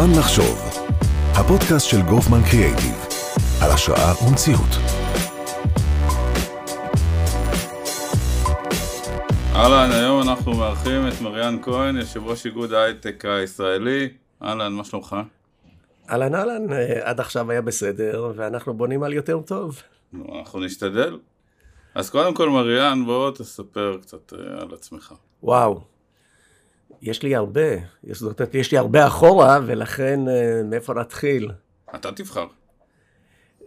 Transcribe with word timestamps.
זמן 0.00 0.18
לחשוב, 0.18 0.58
הפודקאסט 1.34 1.86
של 1.86 2.02
גופמן 2.02 2.40
קריאייטיב, 2.50 2.94
על 3.62 3.70
השראה 3.70 4.12
ומציאות. 4.28 4.72
אהלן, 9.54 9.90
היום 9.92 10.28
אנחנו 10.28 10.54
מארחים 10.54 11.08
את 11.08 11.20
מריאן 11.20 11.56
כהן, 11.62 11.96
יושב 11.96 12.26
ראש 12.26 12.46
איגוד 12.46 12.72
ההייטק 12.72 13.24
הישראלי. 13.24 14.08
אהלן, 14.42 14.72
מה 14.72 14.84
שלומך? 14.84 15.16
אהלן 16.10 16.34
אהלן, 16.34 16.72
אה, 16.72 17.10
עד 17.10 17.20
עכשיו 17.20 17.50
היה 17.50 17.62
בסדר, 17.62 18.32
ואנחנו 18.36 18.74
בונים 18.74 19.02
על 19.02 19.12
יותר 19.12 19.40
טוב. 19.40 19.82
נו, 20.12 20.38
אנחנו 20.38 20.60
נשתדל. 20.60 21.18
אז 21.94 22.10
קודם 22.10 22.34
כל, 22.34 22.50
מריאן, 22.50 23.04
בוא 23.04 23.30
תספר 23.30 23.96
קצת 24.02 24.32
אה, 24.32 24.62
על 24.62 24.74
עצמך. 24.74 25.14
וואו, 25.42 25.80
יש 27.02 27.22
לי 27.22 27.36
הרבה, 27.36 27.70
יש, 28.04 28.18
זאת 28.18 28.40
אומרת, 28.40 28.54
יש 28.54 28.72
לי 28.72 28.78
הרבה 28.78 29.06
אחורה, 29.06 29.58
ולכן 29.66 30.28
אה, 30.28 30.62
מאיפה 30.64 30.94
נתחיל? 30.94 31.50
אתה 31.94 32.12
תבחר. 32.12 32.46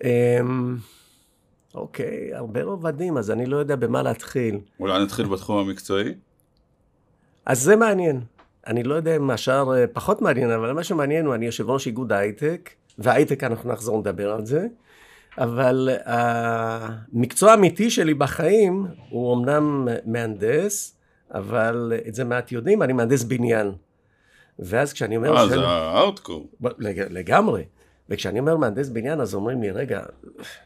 אמ, 0.04 0.78
אוקיי, 1.76 2.34
הרבה 2.34 2.64
רובדים, 2.64 3.18
אז 3.18 3.32
אני 3.32 3.46
לא 3.46 3.58
יודע 3.58 3.76
במה 3.76 4.02
להתחיל. 4.02 4.60
אולי 4.80 5.04
נתחיל 5.04 5.26
בתחום 5.26 5.58
המקצועי? 5.58 6.14
אז 7.46 7.62
זה 7.62 7.76
מעניין. 7.76 8.22
אני 8.68 8.84
לא 8.84 8.96
יודע 8.96 9.16
אם 9.16 9.30
השאר 9.30 9.76
אה, 9.76 9.88
פחות 9.88 10.22
מעניין, 10.22 10.52
אבל 10.52 10.72
מה 10.72 10.84
שמעניין 10.84 11.26
הוא, 11.26 11.36
אני 11.36 11.46
יושב 11.46 11.70
ראש 11.70 11.88
איגוד 11.88 12.12
ההייטק, 12.12 12.70
וההייטק 12.98 13.44
אנחנו 13.44 13.72
נחזור 13.72 14.00
לדבר 14.00 14.32
על 14.32 14.46
זה, 14.46 14.68
אבל 15.38 15.90
המקצוע 16.06 17.52
האמיתי 17.52 17.90
שלי 17.90 18.14
בחיים 18.14 18.86
הוא 19.10 19.36
אמנם 19.36 19.88
מהנדס, 20.06 20.93
אבל 21.34 21.94
את 22.08 22.16
זה 22.16 22.24
מעט 22.24 22.52
יודעים, 22.52 22.84
אני 22.84 22.94
מהנדס 22.94 23.24
בניין. 23.24 23.72
ואז 24.60 24.94
כשאני 24.94 25.18
אומר... 25.18 25.38
אה, 25.38 25.48
זה 25.48 25.56
הארטקור. 25.68 26.48
לג- 26.80 27.08
לגמרי. 27.12 27.64
וכשאני 28.10 28.40
אומר 28.40 28.58
מהנדס 28.58 28.90
בניין, 28.90 29.22
אז 29.22 29.36
אומרים 29.36 29.62
לי, 29.62 29.72
רגע, 29.72 30.02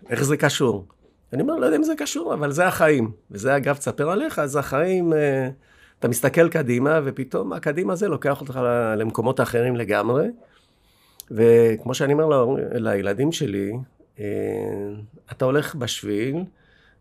איך 0.09 0.23
זה 0.23 0.37
קשור? 0.37 0.85
אני 1.33 1.41
אומר, 1.41 1.55
לא 1.55 1.65
יודע 1.65 1.77
אם 1.77 1.83
זה 1.83 1.93
קשור, 1.97 2.33
אבל 2.33 2.51
זה 2.51 2.67
החיים. 2.67 3.11
וזה, 3.31 3.57
אגב, 3.57 3.75
תספר 3.75 4.09
עליך, 4.09 4.39
אז 4.39 4.55
החיים, 4.55 5.13
אה, 5.13 5.49
אתה 5.99 6.07
מסתכל 6.07 6.49
קדימה, 6.49 6.99
ופתאום 7.05 7.53
הקדימה 7.53 7.93
הזה 7.93 8.07
לוקח 8.07 8.41
אותך 8.41 8.59
למקומות 8.97 9.41
אחרים 9.41 9.75
לגמרי. 9.75 10.27
וכמו 11.31 11.93
שאני 11.93 12.13
אומר 12.13 12.45
לילדים 12.73 13.31
שלי, 13.31 13.71
אה, 14.19 14.25
אתה 15.31 15.45
הולך 15.45 15.75
בשביל, 15.75 16.35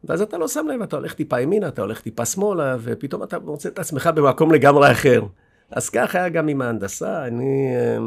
ואז 0.05 0.23
אתה 0.23 0.39
לא 0.39 0.49
שם 0.49 0.67
לב, 0.67 0.83
אתה 0.83 0.97
הולך 0.97 1.15
טיפה 1.15 1.41
ימינה, 1.41 1.69
אתה 1.69 1.83
הולך 1.83 2.01
טיפה 2.01 2.25
שמאלה, 2.25 2.77
ופתאום 2.81 3.23
אתה 3.23 3.39
מוצא 3.39 3.69
את 3.69 3.79
עצמך 3.79 4.11
במקום 4.15 4.53
לגמרי 4.53 4.93
אחר. 4.93 5.23
אז 5.71 5.91
כך 5.91 6.15
היה 6.15 6.29
גם 6.29 6.49
עם 6.49 6.63
ההנדסה, 6.63 7.27
אני, 7.27 7.77
אה, 7.77 7.99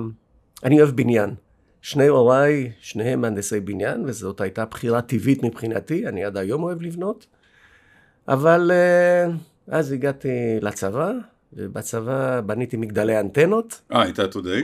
אני 0.63 0.81
אוהב 0.81 0.95
בניין. 0.95 1.29
שני 1.81 2.07
הוריי, 2.07 2.71
שניהם 2.79 3.21
מהנדסי 3.21 3.59
בניין, 3.59 4.03
וזאת 4.05 4.41
הייתה 4.41 4.65
בחירה 4.65 5.01
טבעית 5.01 5.43
מבחינתי, 5.43 6.07
אני 6.07 6.25
עד 6.25 6.37
היום 6.37 6.63
אוהב 6.63 6.81
לבנות. 6.81 7.25
אבל 8.27 8.71
אה, 8.73 9.31
אז 9.67 9.91
הגעתי 9.91 10.29
לצבא, 10.61 11.11
ובצבא 11.53 12.41
בניתי 12.41 12.77
מגדלי 12.77 13.19
אנטנות. 13.19 13.81
אה, 13.91 14.01
הייתה 14.01 14.23
עתודאי? 14.23 14.63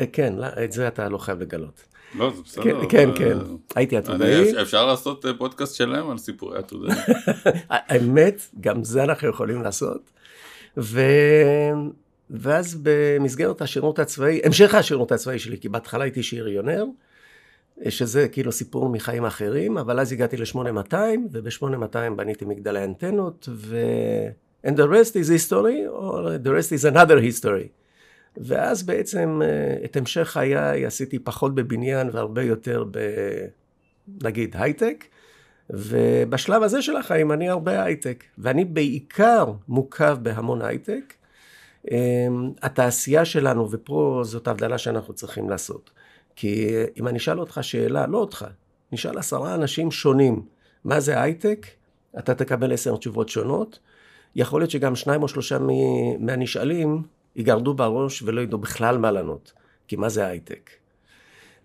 אה, 0.00 0.06
כן, 0.12 0.34
את 0.64 0.72
זה 0.72 0.88
אתה 0.88 1.08
לא 1.08 1.18
חייב 1.18 1.40
לגלות. 1.40 1.84
לא, 2.16 2.32
זה 2.36 2.42
בסדר. 2.42 2.62
כן, 2.62 2.76
כן, 2.88 3.10
כן. 3.16 3.38
הייתי 3.74 3.96
עתודאי. 3.96 4.62
אפשר 4.62 4.86
לעשות 4.86 5.26
אה, 5.26 5.34
פודקאסט 5.34 5.74
שלם 5.74 6.10
על 6.10 6.18
סיפורי 6.18 6.58
עתודאי. 6.58 6.96
האמת, 7.70 8.42
גם 8.60 8.84
זה 8.84 9.02
אנחנו 9.02 9.28
יכולים 9.28 9.62
לעשות. 9.62 10.10
ואז 12.30 12.78
במסגרת 12.82 13.62
השירות 13.62 13.98
הצבאי, 13.98 14.40
המשך 14.44 14.74
השירות 14.74 15.12
הצבאי 15.12 15.38
שלי, 15.38 15.58
כי 15.60 15.68
בהתחלה 15.68 16.04
הייתי 16.04 16.22
שריונר, 16.22 16.84
שזה 17.88 18.28
כאילו 18.28 18.52
סיפור 18.52 18.88
מחיים 18.88 19.24
אחרים, 19.24 19.78
אבל 19.78 20.00
אז 20.00 20.12
הגעתי 20.12 20.36
ל-8200, 20.36 20.94
וב-8200 21.32 22.14
בניתי 22.16 22.44
מגדלי 22.44 22.84
אנטנות, 22.84 23.48
ו... 23.52 23.76
And 24.66 24.76
the 24.76 24.88
rest 24.88 25.14
is 25.14 25.28
history, 25.28 25.86
or 25.86 26.38
the 26.44 26.50
rest 26.50 26.72
is 26.72 26.84
another 26.84 27.20
history. 27.20 27.68
ואז 28.36 28.82
בעצם 28.82 29.40
אה, 29.44 29.84
את 29.84 29.96
המשך 29.96 30.28
חיי 30.28 30.86
עשיתי 30.86 31.18
פחות 31.18 31.54
בבניין 31.54 32.10
והרבה 32.12 32.42
יותר 32.42 32.84
ב... 32.90 32.98
נגיד 34.22 34.56
הייטק. 34.58 35.04
ובשלב 35.70 36.62
הזה 36.62 36.82
של 36.82 36.96
החיים 36.96 37.32
אני 37.32 37.48
הרבה 37.48 37.82
הייטק, 37.82 38.24
ואני 38.38 38.64
בעיקר 38.64 39.52
מוקף 39.68 40.14
בהמון 40.22 40.62
הייטק. 40.62 41.14
אמ, 41.90 42.50
התעשייה 42.62 43.24
שלנו, 43.24 43.70
ופה 43.70 44.20
זאת 44.24 44.48
ההבדלה 44.48 44.78
שאנחנו 44.78 45.14
צריכים 45.14 45.50
לעשות. 45.50 45.90
כי 46.36 46.68
אם 47.00 47.08
אני 47.08 47.18
אשאל 47.18 47.40
אותך 47.40 47.58
שאלה, 47.62 48.06
לא 48.06 48.18
אותך, 48.18 48.46
נשאל 48.92 49.18
עשרה 49.18 49.54
אנשים 49.54 49.90
שונים, 49.90 50.42
מה 50.84 51.00
זה 51.00 51.22
הייטק? 51.22 51.66
אתה 52.18 52.34
תקבל 52.34 52.72
עשר 52.72 52.96
תשובות 52.96 53.28
שונות. 53.28 53.78
יכול 54.36 54.60
להיות 54.60 54.70
שגם 54.70 54.96
שניים 54.96 55.22
או 55.22 55.28
שלושה 55.28 55.58
מהנשאלים 56.18 57.02
יגרדו 57.36 57.74
בראש 57.74 58.22
ולא 58.22 58.40
ידעו 58.40 58.58
בכלל 58.58 58.98
מה 58.98 59.10
לענות. 59.10 59.52
כי 59.88 59.96
מה 59.96 60.08
זה 60.08 60.26
הייטק? 60.26 60.70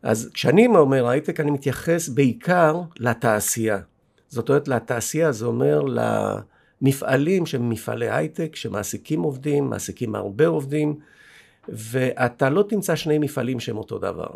אז 0.04 0.30
כשאני 0.34 0.68
אומר 0.68 1.08
הייטק, 1.08 1.40
אני 1.40 1.52
מתייחס 1.52 2.10
בעיקר 2.10 2.82
לתעשייה. 3.00 3.80
זאת 4.28 4.50
אומרת, 4.50 4.68
לתעשייה 4.68 5.32
זה 5.32 5.46
אומר 5.46 5.82
למפעלים 6.82 7.46
שהם 7.46 7.70
מפעלי 7.70 8.10
הייטק, 8.10 8.56
שמעסיקים 8.56 9.22
עובדים, 9.22 9.70
מעסיקים 9.70 10.16
הרבה 10.16 10.48
עובדים, 10.48 11.00
ואתה 11.70 12.50
לא 12.50 12.64
תמצא 12.70 12.96
שני 12.96 13.18
מפעלים 13.18 13.60
שהם 13.60 13.78
אותו 13.78 14.00
דבר. 14.00 14.32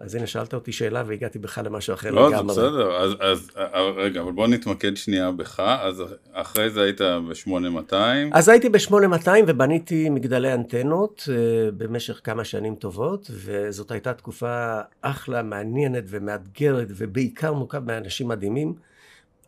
אז 0.00 0.14
הנה, 0.14 0.26
שאלת 0.26 0.54
אותי 0.54 0.72
שאלה 0.72 1.02
והגעתי 1.06 1.38
בכלל 1.38 1.64
למשהו 1.64 1.94
אחר 1.94 2.10
לא, 2.10 2.28
זה 2.30 2.34
לגמרי. 2.36 2.54
בסדר. 2.54 2.96
אז- 2.96 3.12
אז 3.20 3.50
אה, 3.56 3.80
רגע, 3.96 4.20
אבל 4.20 4.32
בוא 4.32 4.46
נתמקד 4.48 4.96
שנייה 4.96 5.30
בך. 5.30 5.60
אז 5.80 6.02
אחרי 6.32 6.70
זה 6.70 6.82
היית 6.82 7.00
ב-8200. 7.00 7.94
אז 8.32 8.48
הייתי 8.48 8.68
ב-8200 8.68 9.28
ובניתי 9.46 10.08
מגדלי 10.08 10.54
אנטנות 10.54 11.28
אה, 11.32 11.34
במשך 11.76 12.20
כמה 12.24 12.44
שנים 12.44 12.74
טובות, 12.74 13.30
וזאת 13.34 13.90
הייתה 13.90 14.12
תקופה 14.14 14.80
אחלה, 15.02 15.42
מעניינת 15.42 16.04
ומאתגרת, 16.08 16.88
ובעיקר 16.96 17.52
מורכב 17.52 17.82
מאנשים 17.86 18.28
מדהימים. 18.28 18.74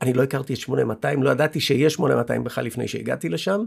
אני 0.02 0.12
לא 0.12 0.22
הכרתי 0.22 0.52
את 0.54 0.58
8200, 0.58 1.22
לא 1.22 1.30
ידעתי 1.30 1.60
שיש 1.60 1.92
8200 1.94 2.44
בכלל 2.44 2.64
לפני 2.64 2.88
שהגעתי 2.88 3.28
לשם, 3.28 3.64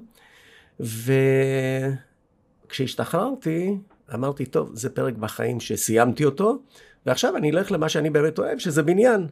וכשהשתחררתי, 2.67 3.77
אמרתי, 4.13 4.45
טוב, 4.45 4.71
זה 4.73 4.89
פרק 4.89 5.13
בחיים 5.13 5.59
שסיימתי 5.59 6.25
אותו, 6.25 6.57
ועכשיו 7.05 7.37
אני 7.37 7.51
אלך 7.51 7.71
למה 7.71 7.89
שאני 7.89 8.09
באמת 8.09 8.39
אוהב, 8.39 8.57
שזה 8.57 8.83
בניין. 8.83 9.27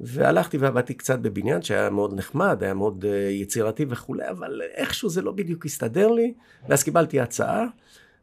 והלכתי 0.00 0.58
ועבדתי 0.58 0.94
קצת 0.94 1.18
בבניין 1.18 1.62
שהיה 1.62 1.90
מאוד 1.90 2.14
נחמד, 2.14 2.62
היה 2.62 2.74
מאוד 2.74 3.04
אה, 3.04 3.30
יצירתי 3.30 3.86
וכולי, 3.88 4.28
אבל 4.28 4.62
איכשהו 4.74 5.08
זה 5.08 5.22
לא 5.22 5.32
בדיוק 5.32 5.66
הסתדר 5.66 6.08
לי, 6.08 6.34
ואז 6.68 6.82
קיבלתי 6.82 7.20
הצעה, 7.20 7.66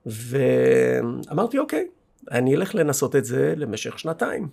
ואמרתי, 0.06 1.60
אוקיי, 1.60 1.88
אני 2.32 2.56
אלך 2.56 2.76
לנסות 2.76 3.16
את 3.16 3.26
זה 3.26 3.54
למשך 3.58 4.00
שנתיים. 4.00 4.48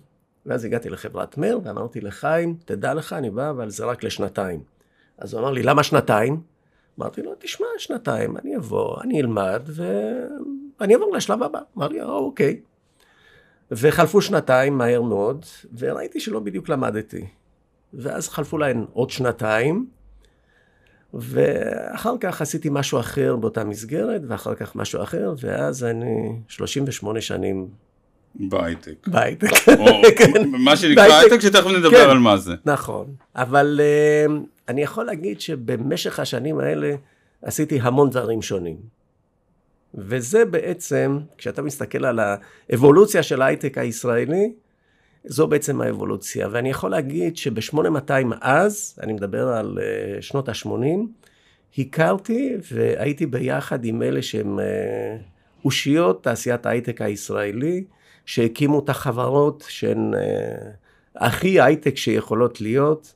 ואז 0.45 0.65
הגעתי 0.65 0.89
לחברת 0.89 1.37
מר, 1.37 1.59
ואמרתי 1.63 2.01
לחיים, 2.01 2.55
תדע 2.65 2.93
לך, 2.93 3.13
אני 3.13 3.29
בא, 3.29 3.49
אבל 3.49 3.69
זה 3.69 3.85
רק 3.85 4.03
לשנתיים. 4.03 4.63
אז 5.17 5.33
הוא 5.33 5.41
אמר 5.41 5.51
לי, 5.51 5.63
למה 5.63 5.83
שנתיים? 5.83 6.41
אמרתי 6.99 7.21
לו, 7.21 7.31
תשמע, 7.39 7.67
שנתיים, 7.77 8.37
אני 8.37 8.57
אבוא, 8.57 9.01
אני 9.01 9.21
אלמד, 9.21 9.61
ואני 10.81 10.93
אעבור 10.93 11.15
לשלב 11.15 11.43
הבא. 11.43 11.59
אמר 11.77 11.87
לי, 11.87 12.01
"אה, 12.01 12.05
אוקיי. 12.05 12.59
וחלפו 13.71 14.21
שנתיים 14.21 14.77
מהר 14.77 15.01
מאוד, 15.01 15.45
וראיתי 15.77 16.19
שלא 16.19 16.39
בדיוק 16.39 16.69
למדתי. 16.69 17.25
ואז 17.93 18.29
חלפו 18.29 18.57
להן 18.57 18.85
עוד 18.93 19.09
שנתיים, 19.09 19.85
ואחר 21.13 22.15
כך 22.19 22.41
עשיתי 22.41 22.69
משהו 22.71 22.99
אחר 22.99 23.35
באותה 23.35 23.63
מסגרת, 23.63 24.21
ואחר 24.27 24.55
כך 24.55 24.75
משהו 24.75 25.03
אחר, 25.03 25.33
ואז 25.41 25.83
אני 25.83 26.31
38 26.47 27.21
שנים 27.21 27.67
בהייטק. 28.35 29.07
בהייטק. 29.07 29.47
כן. 30.17 30.31
מה 30.49 30.77
שנקרא. 30.77 31.03
הייטק, 31.03 31.39
שתכף 31.39 31.67
נדבר 31.67 32.03
כן. 32.03 32.09
על 32.09 32.17
מה 32.17 32.37
זה. 32.37 32.55
נכון, 32.65 33.05
אבל 33.35 33.79
אה, 33.83 34.25
אני 34.67 34.81
יכול 34.83 35.05
להגיד 35.05 35.41
שבמשך 35.41 36.19
השנים 36.19 36.59
האלה 36.59 36.95
עשיתי 37.41 37.79
המון 37.81 38.09
דברים 38.09 38.41
שונים. 38.41 39.00
וזה 39.95 40.45
בעצם, 40.45 41.19
כשאתה 41.37 41.61
מסתכל 41.61 42.05
על 42.05 42.19
האבולוציה 42.19 43.23
של 43.23 43.41
ההייטק 43.41 43.77
הישראלי, 43.77 44.53
זו 45.25 45.47
בעצם 45.47 45.81
האבולוציה. 45.81 46.47
ואני 46.51 46.69
יכול 46.69 46.91
להגיד 46.91 47.37
שב-8200 47.37 48.35
אז, 48.41 48.99
אני 49.03 49.13
מדבר 49.13 49.47
על 49.47 49.79
אה, 49.81 50.21
שנות 50.21 50.49
ה-80, 50.49 50.69
הכרתי 51.77 52.55
והייתי 52.71 53.25
ביחד 53.25 53.85
עם 53.85 54.03
אלה 54.03 54.21
שהם 54.21 54.59
אה, 54.59 55.17
אושיות 55.65 56.23
תעשיית 56.23 56.65
ההייטק 56.65 57.01
הישראלי, 57.01 57.83
שהקימו 58.25 58.79
את 58.79 58.89
החברות 58.89 59.65
שהן 59.67 60.13
אה, 60.13 60.71
הכי 61.15 61.61
הייטק 61.61 61.97
שיכולות 61.97 62.61
להיות, 62.61 63.13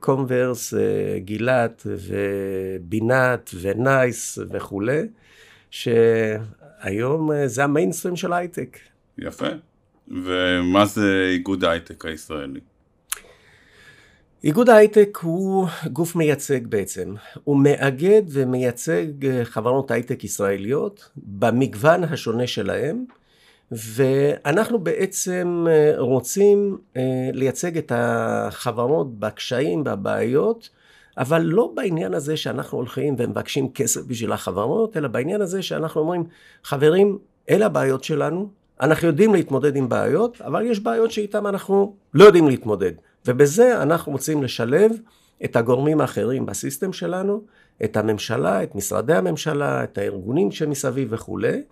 קומברס, 0.00 0.74
אה, 0.74 1.18
גילת 1.18 1.86
ובינת 1.86 3.50
ונייס 3.60 4.38
וכולי, 4.50 5.02
שהיום 5.76 7.32
אה, 7.32 7.48
זה 7.48 7.64
המיינסטרים 7.64 8.16
של 8.16 8.32
הייטק. 8.32 8.78
יפה. 9.18 9.46
ומה 10.08 10.86
זה 10.86 11.28
איגוד 11.30 11.64
ההייטק 11.64 12.04
הישראלי? 12.04 12.60
איגוד 14.44 14.68
ההייטק 14.68 15.18
הוא 15.22 15.68
גוף 15.92 16.16
מייצג 16.16 16.66
בעצם. 16.66 17.14
הוא 17.44 17.56
מאגד 17.56 18.22
ומייצג 18.28 19.26
אה, 19.26 19.44
חברות 19.44 19.90
הייטק 19.90 20.24
ישראליות 20.24 21.10
במגוון 21.16 22.04
השונה 22.04 22.46
שלהם, 22.46 23.04
ואנחנו 23.72 24.78
בעצם 24.78 25.66
אה, 25.68 25.92
רוצים 25.98 26.78
לייצג 27.32 27.78
את 27.78 27.92
החברות 27.94 29.18
בקשיים, 29.18 29.84
בבעיות, 29.84 30.68
אבל 31.18 31.42
לא 31.42 31.72
בעניין 31.74 32.14
הזה 32.14 32.36
שאנחנו 32.36 32.78
הולכים 32.78 33.14
ומבקשים 33.18 33.72
כסף 33.72 34.00
בשביל 34.06 34.32
החברות, 34.32 34.96
אלא 34.96 35.08
בעניין 35.08 35.40
הזה 35.40 35.62
שאנחנו 35.62 36.00
אומרים, 36.00 36.24
חברים, 36.64 37.18
אלה 37.50 37.66
הבעיות 37.66 38.04
שלנו, 38.04 38.48
אנחנו 38.80 39.08
יודעים 39.08 39.34
להתמודד 39.34 39.76
עם 39.76 39.88
בעיות, 39.88 40.40
אבל 40.40 40.62
יש 40.64 40.80
בעיות 40.80 41.10
שאיתן 41.10 41.46
אנחנו 41.46 41.96
לא 42.14 42.24
יודעים 42.24 42.48
להתמודד. 42.48 42.92
ובזה 43.26 43.82
אנחנו 43.82 44.12
רוצים 44.12 44.42
לשלב 44.42 44.92
את 45.44 45.56
הגורמים 45.56 46.00
האחרים 46.00 46.46
בסיסטם 46.46 46.92
שלנו, 46.92 47.42
את 47.84 47.96
הממשלה, 47.96 48.62
את 48.62 48.74
משרדי 48.74 49.14
הממשלה, 49.14 49.84
את 49.84 49.98
הארגונים 49.98 50.50
שמסביב 50.50 51.08
וכולי. 51.10 51.62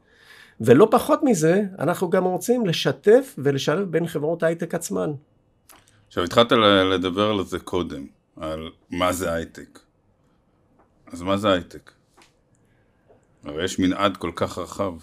ולא 0.61 0.89
פחות 0.91 1.21
מזה, 1.23 1.63
אנחנו 1.79 2.11
גם 2.11 2.25
רוצים 2.25 2.67
לשתף 2.67 3.35
ולשלב 3.39 3.91
בין 3.91 4.07
חברות 4.07 4.43
הייטק 4.43 4.75
עצמן. 4.75 5.11
עכשיו 6.09 6.25
התחלת 6.25 6.53
לדבר 6.93 7.31
על 7.31 7.45
זה 7.45 7.59
קודם, 7.59 8.07
על 8.37 8.71
מה 8.91 9.13
זה 9.13 9.33
הייטק. 9.33 9.79
אז 11.07 11.23
מה 11.23 11.37
זה 11.37 11.53
הייטק? 11.53 11.91
הרי 13.45 13.65
יש 13.65 13.79
מנעד 13.79 14.17
כל 14.17 14.31
כך 14.37 14.59
רחב. 14.59 14.95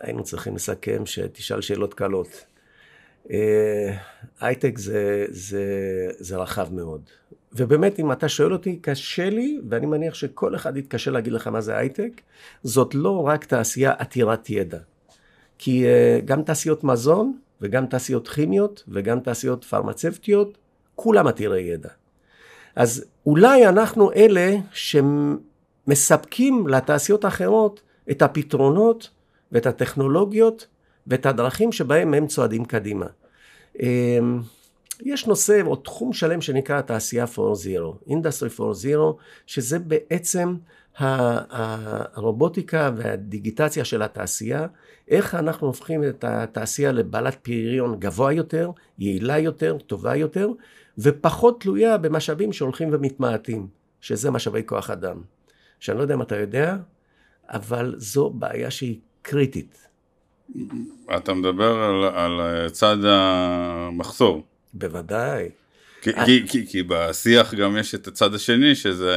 היינו 0.00 0.24
צריכים 0.24 0.54
לסכם 0.54 1.06
שתשאל 1.06 1.60
שאלות 1.60 1.94
קלות. 1.94 2.44
אה, 3.30 3.96
הייטק 4.40 4.78
זה, 4.78 5.26
זה, 5.28 5.64
זה 6.18 6.36
רחב 6.36 6.74
מאוד. 6.74 7.02
ובאמת, 7.52 7.98
אם 7.98 8.12
אתה 8.12 8.28
שואל 8.28 8.52
אותי, 8.52 8.78
קשה 8.82 9.30
לי, 9.30 9.60
ואני 9.68 9.86
מניח 9.86 10.14
שכל 10.14 10.54
אחד 10.54 10.76
יתקשה 10.76 11.10
להגיד 11.10 11.32
לך 11.32 11.46
מה 11.46 11.60
זה 11.60 11.76
הייטק, 11.76 12.20
זאת 12.62 12.94
לא 12.94 13.26
רק 13.26 13.44
תעשייה 13.44 13.92
עתירת 13.98 14.50
ידע. 14.50 14.78
כי 15.58 15.84
uh, 15.84 16.24
גם 16.24 16.42
תעשיות 16.42 16.84
מזון, 16.84 17.38
וגם 17.60 17.86
תעשיות 17.86 18.28
כימיות, 18.28 18.84
וגם 18.88 19.20
תעשיות 19.20 19.64
פרמצבטיות, 19.64 20.58
כולם 20.94 21.26
עתירי 21.26 21.60
ידע. 21.60 21.88
אז 22.76 23.04
אולי 23.26 23.68
אנחנו 23.68 24.12
אלה 24.12 24.56
שמספקים 24.72 26.68
לתעשיות 26.68 27.24
האחרות 27.24 27.82
את 28.10 28.22
הפתרונות 28.22 29.10
ואת 29.52 29.66
הטכנולוגיות 29.66 30.66
ואת 31.06 31.26
הדרכים 31.26 31.72
שבהם 31.72 32.14
הם 32.14 32.26
צועדים 32.26 32.64
קדימה. 32.64 33.06
אמ, 33.80 34.40
יש 35.02 35.26
נושא 35.26 35.60
או 35.66 35.76
תחום 35.76 36.12
שלם 36.12 36.40
שנקרא 36.40 36.80
תעשייה 36.80 37.24
4.0, 37.24 37.38
Industry 38.08 38.60
4.0, 38.60 38.62
שזה 39.46 39.78
בעצם 39.78 40.56
הרובוטיקה 40.98 42.90
והדיגיטציה 42.96 43.84
של 43.84 44.02
התעשייה, 44.02 44.66
איך 45.08 45.34
אנחנו 45.34 45.66
הופכים 45.66 46.04
את 46.04 46.24
התעשייה 46.24 46.92
לבעלת 46.92 47.34
פריון 47.42 48.00
גבוה 48.00 48.32
יותר, 48.32 48.70
יעילה 48.98 49.38
יותר, 49.38 49.78
טובה 49.86 50.16
יותר, 50.16 50.48
ופחות 50.98 51.60
תלויה 51.60 51.98
במשאבים 51.98 52.52
שהולכים 52.52 52.88
ומתמעטים, 52.92 53.66
שזה 54.00 54.30
משאבי 54.30 54.62
כוח 54.66 54.90
אדם. 54.90 55.22
שאני 55.80 55.98
לא 55.98 56.02
יודע 56.02 56.14
אם 56.14 56.22
אתה 56.22 56.36
יודע, 56.36 56.76
אבל 57.48 57.94
זו 57.96 58.30
בעיה 58.30 58.70
שהיא 58.70 58.98
קריטית. 59.22 59.86
אתה 61.16 61.34
מדבר 61.34 61.78
על, 61.78 62.04
על 62.04 62.68
צד 62.68 62.96
המחסור. 63.04 64.46
בוודאי. 64.74 65.48
כי, 66.02 66.10
I... 66.10 66.26
כי, 66.26 66.48
כי, 66.48 66.66
כי 66.66 66.82
בשיח 66.82 67.54
גם 67.54 67.76
יש 67.76 67.94
את 67.94 68.06
הצד 68.06 68.34
השני, 68.34 68.74
שזה, 68.74 69.16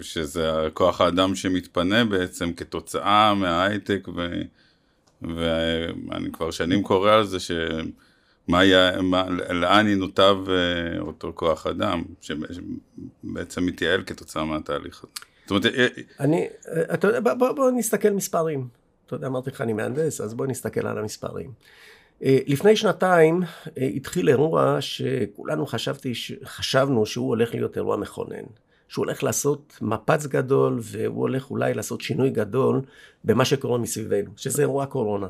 שזה 0.00 0.50
כוח 0.74 1.00
האדם 1.00 1.34
שמתפנה 1.34 2.04
בעצם 2.04 2.52
כתוצאה 2.52 3.34
מההייטק, 3.34 4.08
ו, 4.16 4.42
ואני 5.22 6.32
כבר 6.32 6.50
שנים 6.50 6.82
קורא 6.82 7.12
על 7.12 7.24
זה, 7.26 7.38
שמה 8.46 8.60
היה, 8.60 9.02
מה, 9.02 9.28
לאן 9.50 9.88
ינותב 9.88 10.36
אה, 10.48 11.00
אותו 11.00 11.32
כוח 11.34 11.66
אדם, 11.66 12.02
שבעצם 12.20 13.66
מתייעל 13.66 14.02
כתוצאה 14.06 14.44
מהתהליך 14.44 15.04
הזה. 15.04 15.12
זאת 15.46 15.50
אומרת, 15.50 15.66
אה, 15.66 15.86
אני, 16.20 16.46
אתה 16.94 17.06
יודע, 17.06 17.20
בוא, 17.20 17.34
בוא, 17.34 17.52
בוא 17.52 17.70
נסתכל 17.70 18.10
מספרים. 18.10 18.68
אתה 19.06 19.14
יודע, 19.14 19.26
אמרתי 19.26 19.50
לך, 19.50 19.60
אני 19.60 19.72
מהנדס, 19.72 20.20
אז 20.20 20.34
בוא 20.34 20.46
נסתכל 20.46 20.86
על 20.86 20.98
המספרים. 20.98 21.50
אה, 22.22 22.38
לפני 22.46 22.76
שנתיים 22.76 23.42
אה, 23.78 23.86
התחיל 23.86 24.28
אירוע 24.28 24.76
שכולנו 24.80 25.66
חשבתי, 25.66 26.12
חשבנו 26.44 27.06
שהוא 27.06 27.28
הולך 27.28 27.54
להיות 27.54 27.76
אירוע 27.76 27.96
מכונן. 27.96 28.44
שהוא 28.88 29.04
הולך 29.04 29.22
לעשות 29.22 29.78
מפץ 29.82 30.26
גדול, 30.26 30.78
והוא 30.82 31.20
הולך 31.20 31.50
אולי 31.50 31.74
לעשות 31.74 32.00
שינוי 32.00 32.30
גדול 32.30 32.80
במה 33.24 33.44
שקורה 33.44 33.78
מסביבנו, 33.78 34.30
שזה 34.36 34.62
אירוע 34.62 34.86
קורונה. 34.86 35.28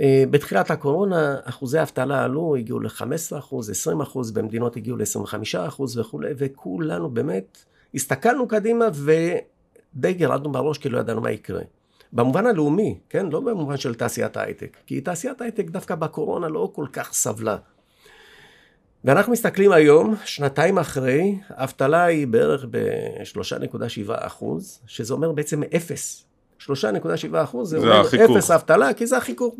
אה, 0.00 0.24
בתחילת 0.30 0.70
הקורונה 0.70 1.36
אחוזי 1.44 1.78
האבטלה 1.78 2.24
עלו, 2.24 2.56
הגיעו 2.56 2.80
ל-15 2.80 3.38
אחוז, 3.38 3.70
20 3.70 4.00
אחוז, 4.00 4.30
במדינות 4.30 4.76
הגיעו 4.76 4.96
ל-25 4.96 5.58
אחוז 5.68 5.98
וכולי, 5.98 6.30
וכולנו 6.36 7.10
באמת 7.10 7.64
הסתכלנו 7.94 8.48
קדימה 8.48 8.84
ודי 8.92 10.12
גירדנו 10.12 10.52
בראש 10.52 10.78
כי 10.78 10.88
לא 10.88 10.98
ידענו 10.98 11.20
מה 11.20 11.30
יקרה. 11.30 11.62
במובן 12.12 12.46
הלאומי, 12.46 12.98
כן? 13.08 13.26
לא 13.26 13.40
במובן 13.40 13.76
של 13.76 13.94
תעשיית 13.94 14.36
ההייטק. 14.36 14.76
כי 14.86 15.00
תעשיית 15.00 15.40
ההייטק 15.40 15.70
דווקא 15.70 15.94
בקורונה 15.94 16.48
לא 16.48 16.70
כל 16.74 16.86
כך 16.92 17.12
סבלה. 17.12 17.56
ואנחנו 19.04 19.32
מסתכלים 19.32 19.72
היום, 19.72 20.14
שנתיים 20.24 20.78
אחרי, 20.78 21.38
האבטלה 21.48 22.04
היא 22.04 22.26
בערך 22.26 22.64
ב-3.7 22.70 24.12
אחוז, 24.12 24.80
שזה 24.86 25.14
אומר 25.14 25.32
בעצם 25.32 25.62
אפס. 25.62 26.25
3.7 26.66 26.72
אחוז 27.34 27.70
זה, 27.70 27.80
זה 27.80 27.86
אומר 27.86 28.00
החיכוך. 28.00 28.36
אפס 28.36 28.50
אבטלה, 28.50 28.94
כי 28.94 29.06
זה 29.06 29.16
החיכוך 29.16 29.54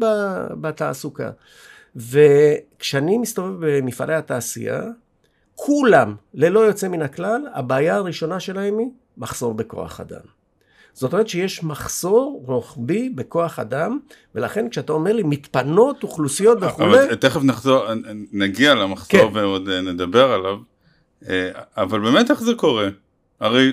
בתעסוקה. 0.60 1.30
וכשאני 1.96 3.18
מסתובב 3.18 3.66
במפעלי 3.66 4.14
התעשייה, 4.14 4.82
כולם, 5.54 6.14
ללא 6.34 6.60
יוצא 6.60 6.88
מן 6.88 7.02
הכלל, 7.02 7.40
הבעיה 7.54 7.96
הראשונה 7.96 8.40
שלהם 8.40 8.78
היא 8.78 8.88
מחסור 9.18 9.54
בכוח 9.54 10.00
אדם. 10.00 10.36
זאת 10.92 11.12
אומרת 11.12 11.28
שיש 11.28 11.64
מחסור 11.64 12.42
רוחבי 12.46 13.08
בכוח 13.08 13.58
אדם, 13.58 13.98
ולכן 14.34 14.68
כשאתה 14.68 14.92
אומר 14.92 15.12
לי 15.12 15.22
מתפנות 15.22 16.02
אוכלוסיות 16.02 16.58
וכולי... 16.60 17.04
אבל 17.04 17.14
תכף 17.14 17.42
נחזור, 17.42 17.84
נגיע 18.32 18.74
למחסור 18.74 19.30
כן. 19.30 19.36
ועוד 19.36 19.68
אה, 19.68 19.80
נדבר 19.80 20.32
עליו, 20.32 20.56
אה, 21.28 21.50
אבל 21.76 22.00
באמת 22.00 22.30
איך 22.30 22.42
זה 22.42 22.54
קורה? 22.54 22.88
הרי 23.40 23.72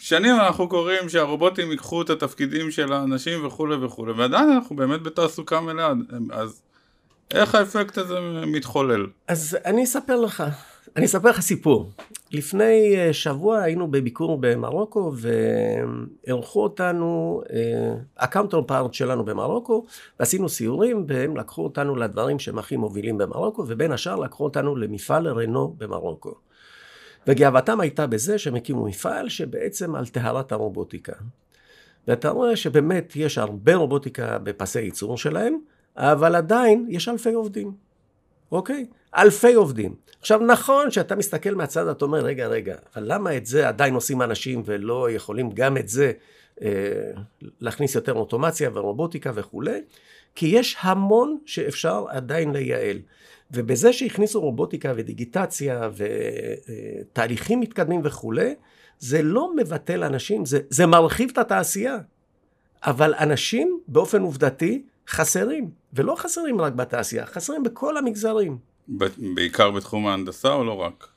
שנים 0.00 0.34
אנחנו 0.34 0.68
קוראים 0.68 1.08
שהרובוטים 1.08 1.70
ייקחו 1.70 2.02
את 2.02 2.10
התפקידים 2.10 2.70
של 2.70 2.92
האנשים 2.92 3.46
וכולי 3.46 3.74
וכולי, 3.84 4.12
ועדיין 4.12 4.50
אנחנו 4.50 4.76
באמת 4.76 5.02
בתעסוקה 5.02 5.60
מלאה, 5.60 5.92
אז 6.32 6.62
איך 7.34 7.54
האפקט 7.54 7.98
הזה 7.98 8.20
מתחולל? 8.46 9.06
אז 9.28 9.56
אני 9.64 9.84
אספר 9.84 10.16
לך. 10.16 10.44
אני 10.96 11.06
אספר 11.06 11.28
לך 11.28 11.40
סיפור. 11.40 11.90
לפני 12.32 12.96
אה, 12.96 13.12
שבוע 13.12 13.58
היינו 13.58 13.90
בביקור 13.90 14.38
במרוקו 14.40 15.12
ואירחו 16.26 16.62
אותנו, 16.62 17.42
ה 18.18 18.23
counter 18.23 18.56
אה, 18.58 18.62
part 18.62 18.94
שלנו 18.94 19.24
במרוקו, 19.24 19.84
ועשינו 20.20 20.48
סיורים 20.48 21.04
והם 21.08 21.36
לקחו 21.36 21.64
אותנו 21.64 21.96
לדברים 21.96 22.38
שהם 22.38 22.58
הכי 22.58 22.76
מובילים 22.76 23.18
במרוקו, 23.18 23.64
ובין 23.68 23.92
השאר 23.92 24.16
לקחו 24.16 24.44
אותנו 24.44 24.76
למפעל 24.76 25.28
רנו 25.28 25.74
במרוקו. 25.78 26.34
וגאוותם 27.26 27.80
הייתה 27.80 28.06
בזה 28.06 28.38
שהם 28.38 28.54
הקימו 28.54 28.84
מפעל 28.84 29.28
שבעצם 29.28 29.94
על 29.94 30.06
טהרת 30.06 30.52
הרובוטיקה. 30.52 31.12
ואתה 32.08 32.30
רואה 32.30 32.56
שבאמת 32.56 33.12
יש 33.16 33.38
הרבה 33.38 33.74
רובוטיקה 33.74 34.38
בפסי 34.38 34.80
ייצור 34.80 35.18
שלהם, 35.18 35.58
אבל 35.96 36.34
עדיין 36.34 36.86
יש 36.88 37.08
אלפי 37.08 37.32
עובדים. 37.32 37.72
אוקיי? 38.52 38.86
אלפי 39.16 39.54
עובדים. 39.54 39.94
עכשיו, 40.20 40.40
נכון 40.40 40.90
שאתה 40.90 41.16
מסתכל 41.16 41.54
מהצד, 41.54 41.86
אתה 41.86 42.04
אומר, 42.04 42.18
רגע, 42.18 42.46
רגע, 42.46 42.76
אבל 42.94 43.02
למה 43.06 43.36
את 43.36 43.46
זה 43.46 43.68
עדיין 43.68 43.94
עושים 43.94 44.22
אנשים 44.22 44.62
ולא 44.64 45.10
יכולים 45.10 45.50
גם 45.54 45.76
את 45.76 45.88
זה 45.88 46.12
אה, 46.62 46.68
להכניס 47.60 47.94
יותר 47.94 48.12
אוטומציה 48.12 48.70
ורובוטיקה 48.74 49.30
וכולי? 49.34 49.80
כי 50.34 50.46
יש 50.46 50.76
המון 50.80 51.38
שאפשר 51.46 52.04
עדיין 52.08 52.52
לייעל. 52.52 52.98
ובזה 53.52 53.92
שהכניסו 53.92 54.40
רובוטיקה 54.40 54.92
ודיגיטציה 54.96 55.90
ותהליכים 55.96 57.60
מתקדמים 57.60 58.00
וכולי, 58.04 58.54
זה 58.98 59.22
לא 59.22 59.56
מבטל 59.56 60.04
אנשים, 60.04 60.46
זה, 60.46 60.60
זה 60.70 60.86
מרחיב 60.86 61.30
את 61.32 61.38
התעשייה. 61.38 61.98
אבל 62.82 63.14
אנשים, 63.14 63.80
באופן 63.88 64.22
עובדתי, 64.22 64.82
חסרים, 65.08 65.70
ולא 65.92 66.14
חסרים 66.18 66.60
רק 66.60 66.72
בתעשייה, 66.72 67.26
חסרים 67.26 67.62
בכל 67.62 67.96
המגזרים. 67.96 68.58
בעיקר 69.34 69.70
בתחום 69.70 70.06
ההנדסה 70.06 70.52
או 70.52 70.64
לא 70.64 70.72
רק? 70.72 71.08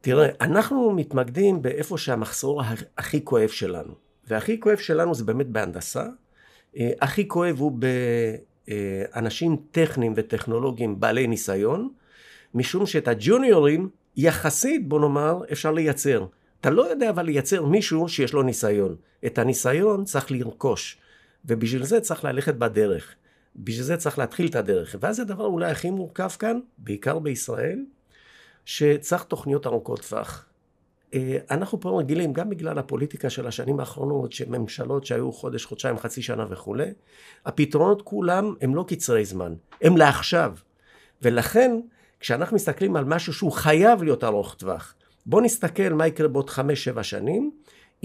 תראה, 0.00 0.28
אנחנו 0.40 0.92
מתמקדים 0.92 1.62
באיפה 1.62 1.98
שהמחסור 1.98 2.62
הכי 2.98 3.24
כואב 3.24 3.48
שלנו. 3.48 3.94
והכי 4.26 4.60
כואב 4.60 4.76
שלנו 4.76 5.14
זה 5.14 5.24
באמת 5.24 5.46
בהנדסה. 5.46 6.06
אה, 6.76 6.90
הכי 7.00 7.28
כואב 7.28 7.56
הוא 7.58 7.72
באנשים 8.68 9.56
טכניים 9.70 10.12
וטכנולוגיים 10.16 11.00
בעלי 11.00 11.26
ניסיון, 11.26 11.88
משום 12.54 12.86
שאת 12.86 13.08
הג'וניורים 13.08 13.88
יחסית, 14.16 14.88
בוא 14.88 15.00
נאמר, 15.00 15.40
אפשר 15.52 15.72
לייצר. 15.72 16.26
אתה 16.60 16.70
לא 16.70 16.90
יודע 16.90 17.10
אבל 17.10 17.22
לייצר 17.24 17.64
מישהו 17.64 18.08
שיש 18.08 18.32
לו 18.32 18.42
ניסיון. 18.42 18.96
את 19.26 19.38
הניסיון 19.38 20.04
צריך 20.04 20.30
לרכוש, 20.30 20.98
ובשביל 21.44 21.84
זה 21.84 22.00
צריך 22.00 22.24
ללכת 22.24 22.54
בדרך. 22.54 23.14
בשביל 23.56 23.84
זה 23.84 23.96
צריך 23.96 24.18
להתחיל 24.18 24.46
את 24.46 24.54
הדרך. 24.54 24.96
ואז 25.00 25.20
הדבר 25.20 25.44
אולי 25.44 25.70
הכי 25.70 25.90
מורכב 25.90 26.28
כאן, 26.28 26.60
בעיקר 26.78 27.18
בישראל, 27.18 27.84
שצריך 28.64 29.24
תוכניות 29.24 29.66
ארוכות 29.66 30.00
טווח. 30.00 30.46
אה, 31.14 31.38
אנחנו 31.50 31.80
פה 31.80 31.98
רגילים, 32.00 32.32
גם 32.32 32.50
בגלל 32.50 32.78
הפוליטיקה 32.78 33.30
של 33.30 33.46
השנים 33.46 33.80
האחרונות, 33.80 34.32
שממשלות 34.32 35.06
שהיו 35.06 35.32
חודש, 35.32 35.64
חודשיים, 35.64 35.98
חצי 35.98 36.22
שנה 36.22 36.46
וכולי, 36.50 36.90
הפתרונות 37.46 38.02
כולם 38.02 38.54
הם 38.60 38.74
לא 38.74 38.84
קצרי 38.88 39.24
זמן, 39.24 39.54
הם 39.82 39.96
לעכשיו. 39.96 40.52
ולכן, 41.22 41.80
כשאנחנו 42.20 42.56
מסתכלים 42.56 42.96
על 42.96 43.04
משהו 43.04 43.32
שהוא 43.32 43.52
חייב 43.52 44.02
להיות 44.02 44.24
ארוך 44.24 44.54
טווח, 44.54 44.94
בואו 45.26 45.42
נסתכל 45.42 45.88
מה 45.88 46.06
יקרה 46.06 46.28
בעוד 46.28 46.50
חמש, 46.50 46.84
שבע 46.84 47.02
שנים. 47.02 47.50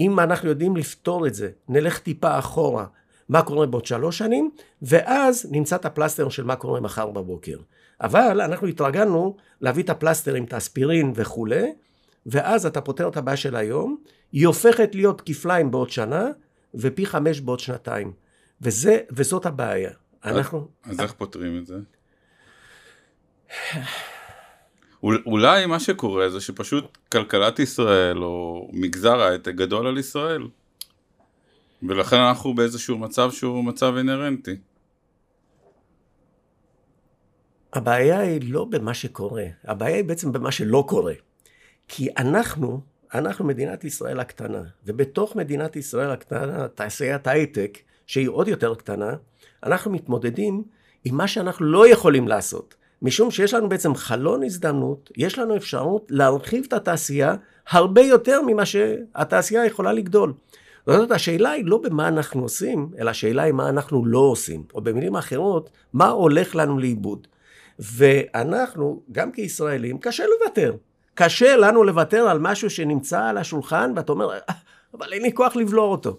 אם 0.00 0.20
אנחנו 0.20 0.48
יודעים 0.48 0.76
לפתור 0.76 1.26
את 1.26 1.34
זה, 1.34 1.50
נלך 1.68 1.98
טיפה 1.98 2.38
אחורה, 2.38 2.86
מה 3.28 3.42
קורה 3.42 3.66
בעוד 3.66 3.86
שלוש 3.86 4.18
שנים, 4.18 4.50
ואז 4.82 5.48
נמצא 5.50 5.76
את 5.76 5.84
הפלסטר 5.84 6.28
של 6.28 6.44
מה 6.44 6.56
קורה 6.56 6.80
מחר 6.80 7.10
בבוקר. 7.10 7.58
אבל 8.00 8.40
אנחנו 8.40 8.66
התרגלנו 8.66 9.36
להביא 9.60 9.82
את 9.82 9.90
הפלסטרים, 9.90 10.44
את 10.44 10.52
האספירין 10.52 11.12
וכולי, 11.14 11.72
ואז 12.26 12.66
אתה 12.66 12.80
פותר 12.80 13.08
את 13.08 13.16
הבעיה 13.16 13.36
של 13.36 13.56
היום, 13.56 13.96
היא 14.32 14.46
הופכת 14.46 14.94
להיות 14.94 15.22
כפליים 15.24 15.70
בעוד 15.70 15.90
שנה, 15.90 16.28
ופי 16.74 17.06
חמש 17.06 17.40
בעוד 17.40 17.60
שנתיים. 17.60 18.12
וזה, 18.60 19.00
וזאת 19.10 19.46
הבעיה. 19.46 19.90
אנחנו... 20.24 20.68
אז 20.84 21.00
איך 21.00 21.12
פותרים 21.12 21.58
את 21.58 21.66
זה? 21.66 21.78
אולי 25.02 25.66
מה 25.66 25.80
שקורה 25.80 26.28
זה 26.30 26.40
שפשוט 26.40 26.98
כלכלת 27.12 27.58
ישראל 27.58 28.22
או 28.22 28.68
מגזר 28.72 29.20
ההייטק 29.20 29.54
גדול 29.54 29.86
על 29.86 29.98
ישראל. 29.98 30.48
ולכן 31.82 32.16
אנחנו 32.16 32.54
באיזשהו 32.54 32.98
מצב 32.98 33.30
שהוא 33.30 33.64
מצב 33.64 33.94
אינהרנטי. 33.96 34.56
הבעיה 37.72 38.18
היא 38.18 38.52
לא 38.52 38.64
במה 38.64 38.94
שקורה, 38.94 39.44
הבעיה 39.64 39.96
היא 39.96 40.04
בעצם 40.04 40.32
במה 40.32 40.52
שלא 40.52 40.84
קורה. 40.88 41.14
כי 41.92 42.08
אנחנו, 42.18 42.80
אנחנו 43.14 43.44
מדינת 43.44 43.84
ישראל 43.84 44.20
הקטנה, 44.20 44.62
ובתוך 44.86 45.36
מדינת 45.36 45.76
ישראל 45.76 46.10
הקטנה, 46.10 46.68
תעשיית 46.68 47.26
הייטק, 47.26 47.78
שהיא 48.06 48.28
עוד 48.28 48.48
יותר 48.48 48.74
קטנה, 48.74 49.14
אנחנו 49.62 49.90
מתמודדים 49.90 50.62
עם 51.04 51.14
מה 51.14 51.28
שאנחנו 51.28 51.66
לא 51.66 51.88
יכולים 51.88 52.28
לעשות. 52.28 52.74
משום 53.02 53.30
שיש 53.30 53.54
לנו 53.54 53.68
בעצם 53.68 53.94
חלון 53.94 54.42
הזדמנות, 54.42 55.10
יש 55.16 55.38
לנו 55.38 55.56
אפשרות 55.56 56.06
להרחיב 56.10 56.64
את 56.68 56.72
התעשייה 56.72 57.34
הרבה 57.70 58.00
יותר 58.00 58.40
ממה 58.46 58.66
שהתעשייה 58.66 59.66
יכולה 59.66 59.92
לגדול. 59.92 60.32
זאת 60.86 60.96
אומרת, 60.96 61.10
השאלה 61.10 61.50
היא 61.50 61.64
לא 61.66 61.78
במה 61.78 62.08
אנחנו 62.08 62.42
עושים, 62.42 62.90
אלא 62.98 63.10
השאלה 63.10 63.42
היא 63.42 63.52
מה 63.52 63.68
אנחנו 63.68 64.06
לא 64.06 64.18
עושים, 64.18 64.64
או 64.74 64.80
במילים 64.80 65.16
אחרות, 65.16 65.70
מה 65.92 66.08
הולך 66.08 66.56
לנו 66.56 66.78
לאיבוד. 66.78 67.26
ואנחנו, 67.78 69.02
גם 69.12 69.32
כישראלים, 69.32 69.98
קשה 69.98 70.24
לוותר. 70.26 70.76
קשה 71.22 71.56
לנו 71.56 71.84
לוותר 71.84 72.28
על 72.28 72.38
משהו 72.38 72.70
שנמצא 72.70 73.24
על 73.24 73.38
השולחן, 73.38 73.92
ואתה 73.96 74.12
אומר, 74.12 74.32
אה, 74.32 74.38
אבל 74.94 75.12
אין 75.12 75.22
לי 75.22 75.34
כוח 75.34 75.56
לבלוע 75.56 75.86
אותו. 75.86 76.18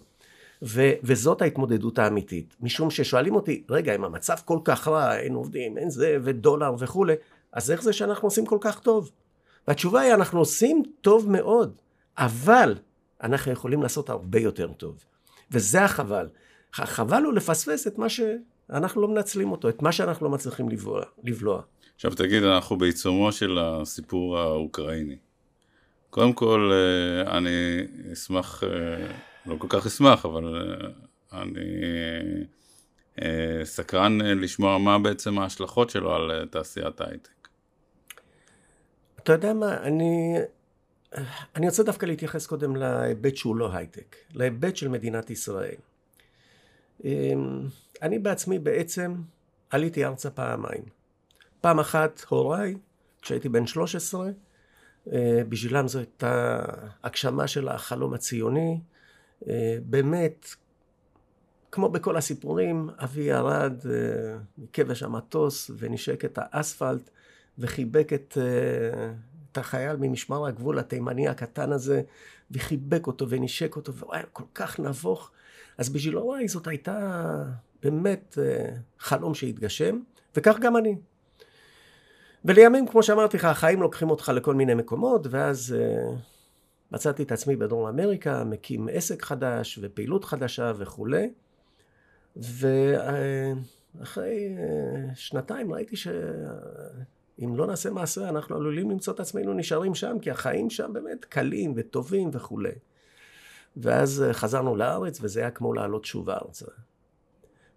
ו- 0.62 0.92
וזאת 1.02 1.42
ההתמודדות 1.42 1.98
האמיתית. 1.98 2.56
משום 2.60 2.90
ששואלים 2.90 3.34
אותי, 3.34 3.62
רגע, 3.70 3.94
אם 3.94 4.04
המצב 4.04 4.36
כל 4.44 4.58
כך 4.64 4.88
רע, 4.88 5.16
אין 5.16 5.34
עובדים, 5.34 5.78
אין 5.78 5.90
זה, 5.90 6.18
ודולר 6.22 6.74
וכולי, 6.78 7.14
אז 7.52 7.70
איך 7.70 7.82
זה 7.82 7.92
שאנחנו 7.92 8.26
עושים 8.26 8.46
כל 8.46 8.58
כך 8.60 8.78
טוב? 8.78 9.10
והתשובה 9.68 10.00
היא, 10.00 10.14
אנחנו 10.14 10.38
עושים 10.38 10.82
טוב 11.00 11.30
מאוד, 11.30 11.76
אבל 12.18 12.74
אנחנו 13.22 13.52
יכולים 13.52 13.82
לעשות 13.82 14.10
הרבה 14.10 14.38
יותר 14.38 14.72
טוב. 14.72 15.04
וזה 15.50 15.84
החבל. 15.84 16.28
החבל 16.74 17.22
הוא 17.22 17.32
לפספס 17.32 17.86
את 17.86 17.98
מה 17.98 18.08
שאנחנו 18.08 19.02
לא 19.02 19.08
מנצלים 19.08 19.52
אותו, 19.52 19.68
את 19.68 19.82
מה 19.82 19.92
שאנחנו 19.92 20.26
לא 20.26 20.32
מצליחים 20.32 20.68
לבלוע. 20.68 21.02
לבלוע. 21.24 21.62
עכשיו 22.04 22.14
תגיד, 22.14 22.42
אנחנו 22.42 22.78
בעיצומו 22.78 23.32
של 23.32 23.58
הסיפור 23.60 24.38
האוקראיני. 24.38 25.16
קודם 26.10 26.32
כל, 26.32 26.72
אה, 26.72 27.36
אני 27.36 27.86
אשמח, 28.12 28.64
אה, 28.64 28.68
לא 29.46 29.56
כל 29.58 29.66
כך 29.70 29.86
אשמח, 29.86 30.26
אבל 30.26 30.44
אה, 30.56 31.42
אני 31.42 31.64
סקרן 33.64 34.20
לשמוע 34.20 34.78
מה 34.78 34.98
בעצם 34.98 35.38
ההשלכות 35.38 35.90
שלו 35.90 36.14
על 36.14 36.46
תעשיית 36.50 37.00
ההייטק. 37.00 37.48
אתה 39.22 39.32
יודע 39.32 39.52
מה, 39.52 39.76
אני, 39.76 40.36
אני 41.56 41.66
רוצה 41.66 41.82
דווקא 41.82 42.06
להתייחס 42.06 42.46
קודם 42.46 42.76
להיבט 42.76 43.36
שהוא 43.36 43.56
לא 43.56 43.76
הייטק, 43.76 44.16
להיבט 44.34 44.76
של 44.76 44.88
מדינת 44.88 45.30
ישראל. 45.30 45.80
אמ, 47.04 47.62
אני 48.02 48.18
בעצמי 48.18 48.58
בעצם 48.58 49.14
עליתי 49.70 50.04
ארצה 50.04 50.30
פעמיים. 50.30 51.01
פעם 51.62 51.80
אחת 51.80 52.24
הוריי, 52.28 52.74
כשהייתי 53.22 53.48
בן 53.48 53.66
13, 53.66 54.30
אה, 55.12 55.42
בשבילם 55.48 55.88
זו 55.88 55.98
הייתה 55.98 56.58
הגשמה 57.02 57.46
של 57.46 57.68
החלום 57.68 58.14
הציוני. 58.14 58.80
אה, 59.48 59.76
באמת, 59.84 60.46
כמו 61.72 61.88
בכל 61.88 62.16
הסיפורים, 62.16 62.90
אבי 62.98 63.22
ירד 63.22 63.72
אה, 63.90 64.36
מכבש 64.58 65.02
המטוס 65.02 65.70
ונשק 65.78 66.24
את 66.24 66.38
האספלט 66.42 67.10
וחיבק 67.58 68.12
את, 68.12 68.38
את 69.52 69.58
החייל 69.58 69.96
ממשמר 69.96 70.46
הגבול 70.46 70.78
התימני 70.78 71.28
הקטן 71.28 71.72
הזה, 71.72 72.02
וחיבק 72.50 73.06
אותו 73.06 73.28
ונשק 73.28 73.76
אותו, 73.76 73.94
והוא 73.94 74.14
היה 74.14 74.24
כל 74.32 74.44
כך 74.54 74.80
נבוך. 74.80 75.30
אז 75.78 75.88
בשביל 75.88 76.14
הוריי 76.14 76.48
זאת 76.48 76.66
הייתה 76.66 77.44
באמת 77.82 78.38
חלום 78.98 79.34
שהתגשם, 79.34 80.00
וכך 80.36 80.58
גם 80.60 80.76
אני. 80.76 80.96
ולימים, 82.44 82.86
כמו 82.86 83.02
שאמרתי 83.02 83.36
לך, 83.36 83.44
החיים 83.44 83.82
לוקחים 83.82 84.10
אותך 84.10 84.32
לכל 84.34 84.54
מיני 84.54 84.74
מקומות, 84.74 85.26
ואז 85.30 85.76
uh, 85.78 86.12
מצאתי 86.92 87.22
את 87.22 87.32
עצמי 87.32 87.56
בדרום 87.56 87.86
אמריקה, 87.86 88.44
מקים 88.44 88.88
עסק 88.92 89.22
חדש 89.22 89.78
ופעילות 89.82 90.24
חדשה 90.24 90.72
וכולי. 90.78 91.32
ואחרי 92.36 93.46
uh, 94.00 94.60
שנתיים 95.14 95.72
ראיתי 95.72 95.96
שאם 95.96 97.56
לא 97.56 97.66
נעשה 97.66 97.90
מעשה, 97.90 98.28
אנחנו 98.28 98.56
עלולים 98.56 98.90
למצוא 98.90 99.14
את 99.14 99.20
עצמנו 99.20 99.54
נשארים 99.54 99.94
שם, 99.94 100.18
כי 100.18 100.30
החיים 100.30 100.70
שם 100.70 100.92
באמת 100.92 101.24
קלים 101.24 101.72
וטובים 101.76 102.30
וכולי. 102.32 102.74
ואז 103.76 104.24
uh, 104.28 104.32
חזרנו 104.32 104.76
לארץ, 104.76 105.18
וזה 105.22 105.40
היה 105.40 105.50
כמו 105.50 105.74
לעלות 105.74 106.04
שוב 106.04 106.30
ארצה. 106.30 106.66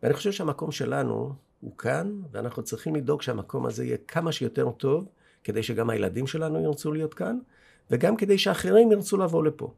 ואני 0.04 0.14
חושב 0.14 0.32
שהמקום 0.32 0.72
שלנו 0.72 1.34
הוא 1.66 1.78
כאן, 1.78 2.22
ואנחנו 2.32 2.64
צריכים 2.64 2.96
לדאוג 2.96 3.22
שהמקום 3.22 3.66
הזה 3.66 3.86
יהיה 3.86 3.98
כמה 4.08 4.32
שיותר 4.32 4.72
טוב, 4.72 5.08
כדי 5.44 5.64
שגם 5.64 5.90
הילדים 5.90 6.28
שלנו 6.28 6.64
ירצו 6.64 6.92
להיות 6.92 7.14
כאן, 7.14 7.38
וגם 7.92 8.16
כדי 8.16 8.38
שאחרים 8.38 8.92
ירצו 8.92 9.18
לבוא 9.18 9.44
לפה. 9.44 9.74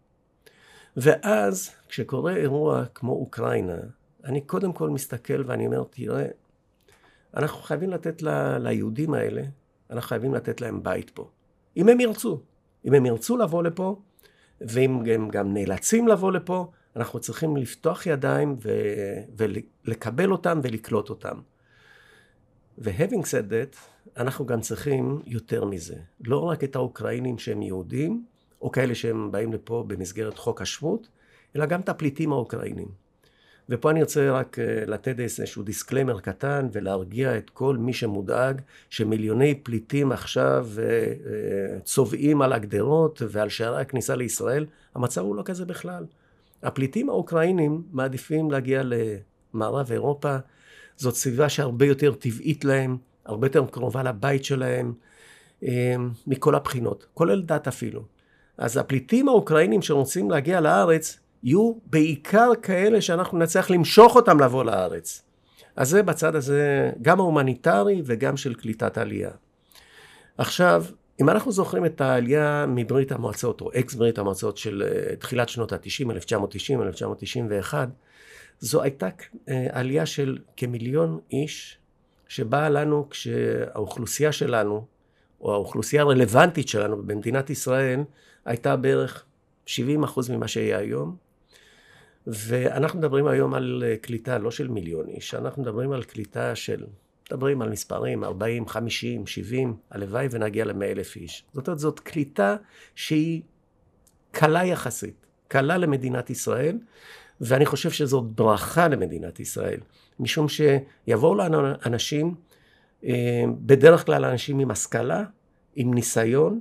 ואז, 0.97 1.71
כשקורה 1.89 2.35
אירוע 2.35 2.85
כמו 2.85 3.11
אוקראינה, 3.11 3.77
אני 4.23 4.41
קודם 4.41 4.73
כל 4.73 4.89
מסתכל 4.89 5.43
ואני 5.45 5.65
אומר, 5.65 5.83
תראה, 5.89 6.25
אנחנו 7.33 7.61
חייבים 7.61 7.89
לתת 7.89 8.21
ל, 8.21 8.57
ליהודים 8.57 9.13
האלה, 9.13 9.41
אנחנו 9.89 10.07
חייבים 10.07 10.33
לתת 10.33 10.61
להם 10.61 10.83
בית 10.83 11.09
פה. 11.09 11.29
אם 11.77 11.89
הם 11.89 11.99
ירצו. 11.99 12.39
אם 12.85 12.93
הם 12.93 13.05
ירצו 13.05 13.37
לבוא 13.37 13.63
לפה, 13.63 13.99
ואם 14.61 15.03
הם 15.05 15.29
גם 15.29 15.53
נאלצים 15.53 16.07
לבוא 16.07 16.31
לפה, 16.31 16.71
אנחנו 16.95 17.19
צריכים 17.19 17.57
לפתוח 17.57 18.05
ידיים 18.05 18.55
ו... 18.63 18.69
ולקבל 19.37 20.31
אותם 20.31 20.59
ולקלוט 20.63 21.09
אותם. 21.09 21.39
ו-having 22.77 23.23
said 23.23 23.51
that, 23.51 23.77
אנחנו 24.17 24.45
גם 24.45 24.61
צריכים 24.61 25.21
יותר 25.25 25.65
מזה. 25.65 25.95
לא 26.25 26.39
רק 26.43 26.63
את 26.63 26.75
האוקראינים 26.75 27.37
שהם 27.37 27.61
יהודים, 27.61 28.25
או 28.61 28.71
כאלה 28.71 28.95
שהם 28.95 29.31
באים 29.31 29.53
לפה 29.53 29.83
במסגרת 29.87 30.37
חוק 30.37 30.61
השבות, 30.61 31.07
אלא 31.55 31.65
גם 31.65 31.81
את 31.81 31.89
הפליטים 31.89 32.31
האוקראינים. 32.31 32.87
ופה 33.69 33.91
אני 33.91 34.01
רוצה 34.01 34.31
רק 34.31 34.59
אה, 34.59 34.83
לתת 34.87 35.19
איזשהו 35.19 35.63
דיסקלמר 35.63 36.19
קטן 36.19 36.67
ולהרגיע 36.71 37.37
את 37.37 37.49
כל 37.49 37.77
מי 37.77 37.93
שמודאג 37.93 38.61
שמיליוני 38.89 39.55
פליטים 39.55 40.11
עכשיו 40.11 40.67
אה, 40.77 40.83
אה, 40.83 41.79
צובעים 41.79 42.41
על 42.41 42.53
הגדרות 42.53 43.21
ועל 43.29 43.49
שערי 43.49 43.81
הכניסה 43.81 44.15
לישראל. 44.15 44.65
המצב 44.95 45.21
הוא 45.21 45.35
לא 45.35 45.43
כזה 45.43 45.65
בכלל. 45.65 46.05
הפליטים 46.63 47.09
האוקראינים 47.09 47.83
מעדיפים 47.91 48.51
להגיע 48.51 48.81
למערב 48.83 49.91
אירופה, 49.91 50.37
זאת 50.97 51.15
סביבה 51.15 51.49
שהרבה 51.49 51.85
יותר 51.85 52.13
טבעית 52.13 52.65
להם, 52.65 52.97
הרבה 53.25 53.47
יותר 53.47 53.65
קרובה 53.71 54.03
לבית 54.03 54.45
שלהם, 54.45 54.93
אה, 55.63 55.95
מכל 56.27 56.55
הבחינות, 56.55 57.05
כולל 57.13 57.41
דת 57.41 57.67
אפילו. 57.67 58.05
אז 58.57 58.77
הפליטים 58.77 59.27
האוקראינים 59.27 59.81
שרוצים 59.81 60.31
להגיע 60.31 60.61
לארץ, 60.61 61.19
יהיו 61.43 61.73
בעיקר 61.85 62.51
כאלה 62.61 63.01
שאנחנו 63.01 63.37
נצליח 63.37 63.69
למשוך 63.69 64.15
אותם 64.15 64.39
לבוא 64.39 64.63
לארץ. 64.63 65.23
אז 65.75 65.89
זה 65.89 66.03
בצד 66.03 66.35
הזה, 66.35 66.91
גם 67.01 67.19
ההומניטרי 67.19 68.01
וגם 68.05 68.37
של 68.37 68.53
קליטת 68.53 68.97
עלייה. 68.97 69.31
עכשיו, 70.37 70.85
אם 71.21 71.29
אנחנו 71.29 71.51
זוכרים 71.51 71.85
את 71.85 72.01
העלייה 72.01 72.65
מברית 72.67 73.11
המועצות, 73.11 73.61
או 73.61 73.71
אקס 73.79 73.93
ברית 73.93 74.17
המועצות 74.17 74.57
של 74.57 74.83
אה, 74.87 75.15
תחילת 75.15 75.49
שנות 75.49 75.73
ה-90, 75.73 76.11
1990, 76.11 76.81
1991, 76.81 77.89
זו 78.59 78.81
הייתה 78.81 79.09
אה, 79.49 79.67
עלייה 79.71 80.05
של 80.05 80.37
כמיליון 80.57 81.19
איש, 81.31 81.77
שבאה 82.27 82.69
לנו 82.69 83.09
כשהאוכלוסייה 83.09 84.31
שלנו, 84.31 84.85
או 85.41 85.53
האוכלוסייה 85.53 86.01
הרלוונטית 86.01 86.67
שלנו 86.67 87.03
במדינת 87.03 87.49
ישראל, 87.49 88.03
הייתה 88.45 88.75
בערך 88.75 89.25
70 89.65 90.03
אחוז 90.03 90.29
ממה 90.29 90.47
שיהיה 90.47 90.77
היום. 90.77 91.15
ואנחנו 92.27 92.99
מדברים 92.99 93.27
היום 93.27 93.53
על 93.53 93.83
אה, 93.87 93.97
קליטה 93.97 94.37
לא 94.37 94.51
של 94.51 94.67
מיליון 94.67 95.07
איש, 95.09 95.33
אנחנו 95.33 95.61
מדברים 95.61 95.91
על 95.91 96.03
קליטה 96.03 96.55
של 96.55 96.85
מדברים 97.31 97.61
על 97.61 97.69
מספרים 97.69 98.23
40, 98.23 98.67
50, 98.67 99.27
70, 99.27 99.75
הלוואי 99.91 100.27
ונגיע 100.31 100.65
ל-100 100.65 100.83
אלף 100.83 101.15
איש. 101.15 101.45
זאת 101.53 101.67
אומרת, 101.67 101.79
זאת 101.79 101.99
קליטה 101.99 102.55
שהיא 102.95 103.41
קלה 104.31 104.65
יחסית, 104.65 105.25
קלה 105.47 105.77
למדינת 105.77 106.29
ישראל, 106.29 106.77
ואני 107.41 107.65
חושב 107.65 107.91
שזאת 107.91 108.23
ברכה 108.23 108.87
למדינת 108.87 109.39
ישראל, 109.39 109.79
משום 110.19 110.47
שיבואו 110.49 111.35
לנו 111.35 111.57
אנשים, 111.85 112.35
אה, 113.03 113.43
בדרך 113.59 114.05
כלל 114.05 114.25
אנשים 114.25 114.59
עם 114.59 114.71
השכלה, 114.71 115.23
עם 115.75 115.93
ניסיון. 115.93 116.59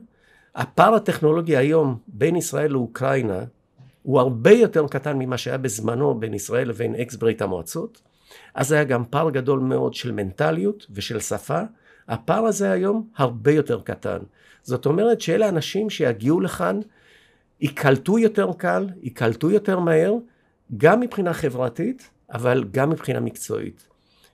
הפער 0.55 0.95
הטכנולוגי 0.95 1.57
היום 1.57 1.99
בין 2.09 2.37
ישראל 2.37 2.71
לאוקראינה 2.71 3.45
הוא 4.03 4.21
הרבה 4.21 4.51
יותר 4.51 4.87
קטן 4.89 5.19
ממה 5.19 5.39
שהיה 5.39 5.59
בזמנו 5.59 6.21
בין 6.21 6.35
ישראל 6.35 6.69
לבין 6.69 6.95
אקס 6.95 7.17
ברית 7.17 7.43
המועצות. 7.43 8.03
אז 8.55 8.73
היה 8.73 8.85
גם 8.85 9.05
פער 9.11 9.31
גדול 9.31 9.61
מאוד 9.61 9.95
של 9.95 10.13
מנטליות 10.13 10.87
ושל 10.91 11.21
שפה. 11.21 11.61
הפער 12.09 12.45
הזה 12.45 12.71
היום 12.71 13.09
הרבה 13.17 13.53
יותר 13.53 13.81
קטן. 13.81 14.19
זאת 14.63 14.87
אומרת 14.87 15.21
שאלה 15.21 15.49
אנשים 15.49 15.91
שיגיעו 15.91 16.41
לכאן, 16.41 16.81
ייקלטו 17.61 18.19
יותר 18.19 18.51
קל, 18.59 18.89
ייקלטו 19.03 19.51
יותר 19.51 19.79
מהר, 19.79 20.15
גם 20.77 21.01
מבחינה 21.01 21.33
חברתית, 21.33 22.11
אבל 22.33 22.65
גם 22.71 22.91
מבחינה 22.91 23.21
מקצועית. 23.21 23.89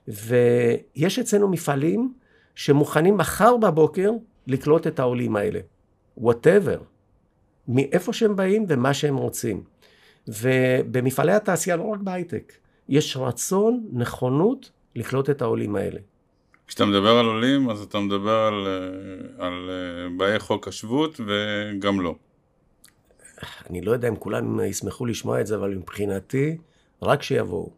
ויש 0.07 1.19
אצלנו 1.19 1.47
מפעלים 1.47 2.13
שמוכנים 2.55 3.17
מחר 3.17 3.57
בבוקר 3.57 4.11
לקלוט 4.47 4.87
את 4.87 4.99
העולים 4.99 5.35
האלה. 5.35 5.59
Whatever. 6.17 6.81
מאיפה 7.67 8.13
שהם 8.13 8.35
באים 8.35 8.65
ומה 8.67 8.93
שהם 8.93 9.15
רוצים. 9.15 9.63
ובמפעלי 10.27 11.31
התעשייה, 11.31 11.75
לא 11.75 11.83
רק 11.83 11.99
בהייטק, 11.99 12.53
יש 12.89 13.17
רצון, 13.17 13.85
נכונות 13.93 14.71
לקלוט 14.95 15.29
את 15.29 15.41
העולים 15.41 15.75
האלה. 15.75 15.99
כשאתה 16.67 16.85
מדבר 16.85 17.17
על 17.17 17.25
עולים, 17.25 17.69
אז 17.69 17.81
אתה 17.81 17.99
מדבר 17.99 18.37
על, 18.37 18.67
אה, 18.67 19.45
על 19.45 19.69
אה, 19.69 20.09
באי 20.17 20.39
חוק 20.39 20.67
השבות 20.67 21.19
וגם 21.19 22.01
לא. 22.01 22.15
אני 23.69 23.81
לא 23.81 23.91
יודע 23.91 24.07
אם 24.07 24.15
כולם 24.15 24.59
ישמחו 24.59 25.05
לשמוע 25.05 25.41
את 25.41 25.47
זה, 25.47 25.55
אבל 25.55 25.75
מבחינתי, 25.75 26.57
רק 27.01 27.23
שיבואו. 27.23 27.69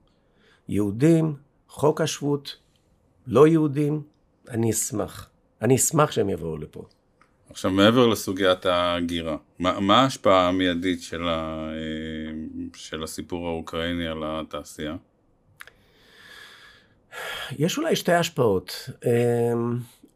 יהודים, 0.69 1.35
חוק 1.69 2.01
השבות, 2.01 2.57
לא 3.27 3.47
יהודים, 3.47 4.01
אני 4.49 4.71
אשמח. 4.71 5.29
אני 5.61 5.75
אשמח 5.75 6.11
שהם 6.11 6.29
יבואו 6.29 6.57
לפה. 6.57 6.85
עכשיו, 7.49 7.71
מעבר 7.71 8.07
לסוגיית 8.07 8.65
ההגירה, 8.65 9.37
מה, 9.59 9.79
מה 9.79 10.01
ההשפעה 10.01 10.47
המיידית 10.47 11.01
של, 11.01 11.27
ה, 11.27 11.69
אה, 11.69 12.59
של 12.75 13.03
הסיפור 13.03 13.47
האוקראיני 13.47 14.07
על 14.07 14.23
התעשייה? 14.23 14.95
יש 17.57 17.77
אולי 17.77 17.95
שתי 17.95 18.13
השפעות. 18.13 18.89
אה, 19.05 19.11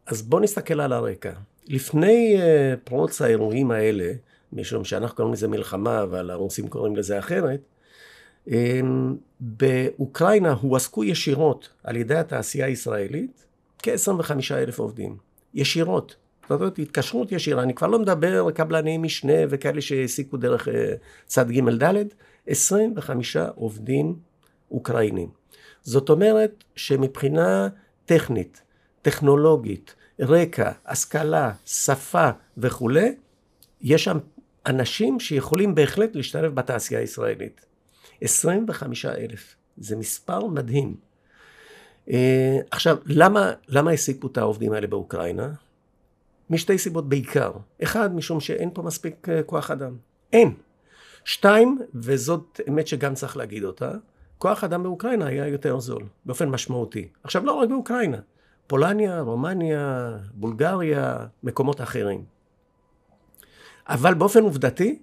אז 0.06 0.22
בואו 0.22 0.42
נסתכל 0.42 0.80
על 0.80 0.92
הרקע. 0.92 1.32
לפני 1.68 2.36
אה, 2.40 2.74
פרוץ 2.84 3.22
האירועים 3.22 3.70
האלה, 3.70 4.12
משום 4.52 4.84
שאנחנו 4.84 5.16
קוראים 5.16 5.32
לזה 5.32 5.48
מלחמה, 5.48 6.02
אבל 6.02 6.30
הרוסים 6.30 6.68
קוראים 6.68 6.96
לזה 6.96 7.18
אחרת, 7.18 7.60
באוקראינה 9.40 10.52
הועסקו 10.52 11.04
ישירות 11.04 11.68
על 11.84 11.96
ידי 11.96 12.16
התעשייה 12.16 12.66
הישראלית 12.66 13.46
כ-25 13.82 14.32
אלף 14.52 14.78
עובדים. 14.78 15.16
ישירות. 15.54 16.16
זאת 16.42 16.60
אומרת, 16.60 16.78
התקשרות 16.78 17.32
ישירה, 17.32 17.62
אני 17.62 17.74
כבר 17.74 17.86
לא 17.86 17.98
מדבר 17.98 18.50
קבלני 18.50 18.98
משנה 18.98 19.32
וכאלה 19.48 19.80
שהעסיקו 19.80 20.36
דרך 20.36 20.68
אה, 20.68 20.94
צד 21.26 21.50
ג' 21.50 21.84
ד', 21.84 22.04
25 22.46 23.36
עובדים 23.36 24.16
אוקראינים. 24.70 25.28
זאת 25.82 26.08
אומרת 26.08 26.64
שמבחינה 26.76 27.68
טכנית, 28.06 28.62
טכנולוגית, 29.02 29.94
רקע, 30.20 30.70
השכלה, 30.86 31.52
שפה 31.66 32.30
וכולי, 32.58 33.14
יש 33.80 34.04
שם 34.04 34.18
אנשים 34.66 35.20
שיכולים 35.20 35.74
בהחלט 35.74 36.16
להשתלב 36.16 36.54
בתעשייה 36.54 37.00
הישראלית. 37.00 37.66
25 38.20 39.06
אלף, 39.06 39.54
זה 39.78 39.96
מספר 39.96 40.46
מדהים. 40.46 40.96
אה, 42.10 42.58
עכשיו, 42.70 42.96
למה, 43.06 43.52
למה 43.68 43.90
העסיקו 43.90 44.26
את 44.26 44.38
העובדים 44.38 44.72
האלה 44.72 44.86
באוקראינה? 44.86 45.52
משתי 46.50 46.78
סיבות 46.78 47.08
בעיקר. 47.08 47.52
אחד, 47.82 48.14
משום 48.14 48.40
שאין 48.40 48.70
פה 48.74 48.82
מספיק 48.82 49.28
אה, 49.28 49.42
כוח 49.42 49.70
אדם. 49.70 49.96
אין. 50.32 50.54
שתיים, 51.24 51.78
וזאת 51.94 52.60
אמת 52.68 52.86
שגם 52.86 53.14
צריך 53.14 53.36
להגיד 53.36 53.64
אותה, 53.64 53.90
כוח 54.38 54.64
אדם 54.64 54.82
באוקראינה 54.82 55.26
היה 55.26 55.46
יותר 55.46 55.80
זול, 55.80 56.02
באופן 56.26 56.48
משמעותי. 56.48 57.08
עכשיו, 57.22 57.44
לא 57.44 57.52
רק 57.52 57.68
באוקראינה, 57.68 58.18
פולניה, 58.66 59.20
רומניה, 59.20 60.16
בולגריה, 60.34 61.26
מקומות 61.42 61.80
אחרים. 61.80 62.24
אבל 63.90 64.14
באופן 64.14 64.42
עובדתי, 64.42 64.98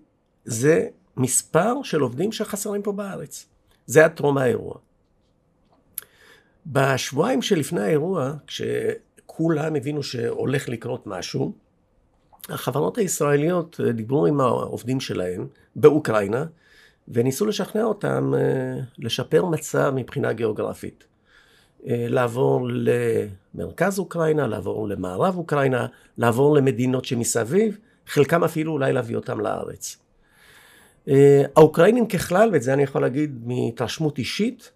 זה 0.45 0.87
מספר 1.17 1.73
של 1.83 2.01
עובדים 2.01 2.31
שחסרים 2.31 2.81
פה 2.81 2.91
בארץ. 2.91 3.45
זה 3.85 4.05
עד 4.05 4.11
טרום 4.11 4.37
האירוע. 4.37 4.75
בשבועיים 6.65 7.41
שלפני 7.41 7.81
האירוע, 7.81 8.33
כש... 8.47 8.61
כולם 9.37 9.75
הבינו 9.75 10.03
שהולך 10.03 10.69
לקרות 10.69 11.07
משהו. 11.07 11.53
החברות 12.49 12.97
הישראליות 12.97 13.79
אה, 13.85 13.91
דיברו 13.91 14.25
עם 14.25 14.41
העובדים 14.41 14.99
שלהם 14.99 15.47
באוקראינה 15.75 16.45
וניסו 17.07 17.45
לשכנע 17.45 17.83
אותם 17.83 18.33
אה, 18.37 18.83
לשפר 18.97 19.45
מצב 19.45 19.93
מבחינה 19.95 20.33
גיאוגרפית. 20.33 21.03
אה, 21.87 22.05
לעבור 22.09 22.67
למרכז 23.53 23.99
אוקראינה, 23.99 24.47
לעבור 24.47 24.87
למערב 24.87 25.37
אוקראינה, 25.37 25.87
לעבור 26.17 26.55
למדינות 26.55 27.05
שמסביב, 27.05 27.77
חלקם 28.07 28.43
אפילו 28.43 28.73
אולי 28.73 28.93
להביא 28.93 29.15
אותם 29.15 29.39
לארץ. 29.39 29.97
האוקראינים 31.55 32.07
ככלל, 32.07 32.49
ואת 32.53 32.61
זה 32.61 32.73
אני 32.73 32.83
יכול 32.83 33.01
להגיד 33.01 33.41
מהתרשמות 33.45 34.17
אישית, 34.17 34.71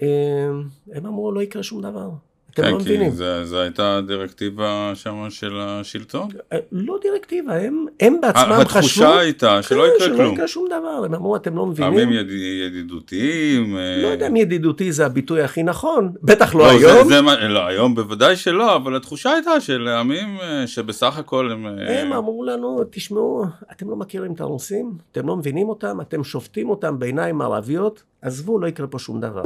הם 0.00 1.06
אמרו 1.06 1.32
לא 1.32 1.42
יקרה 1.42 1.62
שום 1.62 1.82
דבר. 1.82 2.10
אתם 2.54 2.62
כן, 2.62 2.70
לא 2.70 2.78
מבינים. 2.78 3.10
כי 3.10 3.16
זו 3.44 3.60
הייתה 3.60 4.00
דירקטיבה 4.06 4.92
שם 4.94 5.26
של 5.30 5.58
השלטון? 5.60 6.28
אה, 6.52 6.58
לא 6.72 6.98
דירקטיבה, 7.02 7.56
הם, 7.56 7.86
הם 8.00 8.20
בעצמם 8.20 8.42
חשבו... 8.42 8.60
התחושה 8.60 9.18
הייתה 9.18 9.62
שלא 9.62 9.86
יקרה 9.86 10.06
כלום. 10.06 10.18
שלא 10.18 10.32
יקרה 10.32 10.48
שום 10.48 10.66
דבר, 10.66 11.04
הם 11.04 11.14
אמרו, 11.14 11.36
אתם 11.36 11.56
לא 11.56 11.66
מבינים. 11.66 11.92
עמים 11.92 12.12
יד, 12.12 12.30
ידידותיים. 12.66 13.76
לא 14.02 14.08
יודע 14.08 14.26
אם 14.26 14.36
ידידותי 14.36 14.92
זה 14.92 15.06
הביטוי 15.06 15.42
הכי 15.42 15.62
נכון, 15.62 16.12
בטח 16.22 16.54
לא, 16.54 16.60
לא 16.60 16.70
היום. 16.70 17.08
זה, 17.08 17.20
זה, 17.40 17.48
לא, 17.48 17.66
היום 17.66 17.94
בוודאי 17.94 18.36
שלא, 18.36 18.76
אבל 18.76 18.96
התחושה 18.96 19.30
הייתה 19.30 19.60
של 19.60 19.88
עמים 19.88 20.38
אה, 20.40 20.66
שבסך 20.66 21.18
הכל 21.18 21.52
הם... 21.52 21.66
אה, 21.66 22.02
הם 22.02 22.12
אמרו 22.12 22.44
לנו, 22.44 22.80
תשמעו, 22.90 23.44
אתם 23.72 23.90
לא 23.90 23.96
מכירים 23.96 24.32
את 24.32 24.40
הרוסים, 24.40 24.92
אתם 25.12 25.26
לא 25.26 25.36
מבינים 25.36 25.68
אותם, 25.68 26.00
אתם 26.00 26.24
שופטים 26.24 26.70
אותם 26.70 26.98
בעיניים 26.98 27.42
ערביות, 27.42 28.02
עזבו, 28.22 28.58
לא 28.58 28.66
יקרה 28.66 28.86
פה 28.86 28.98
שום 28.98 29.20
דבר. 29.20 29.44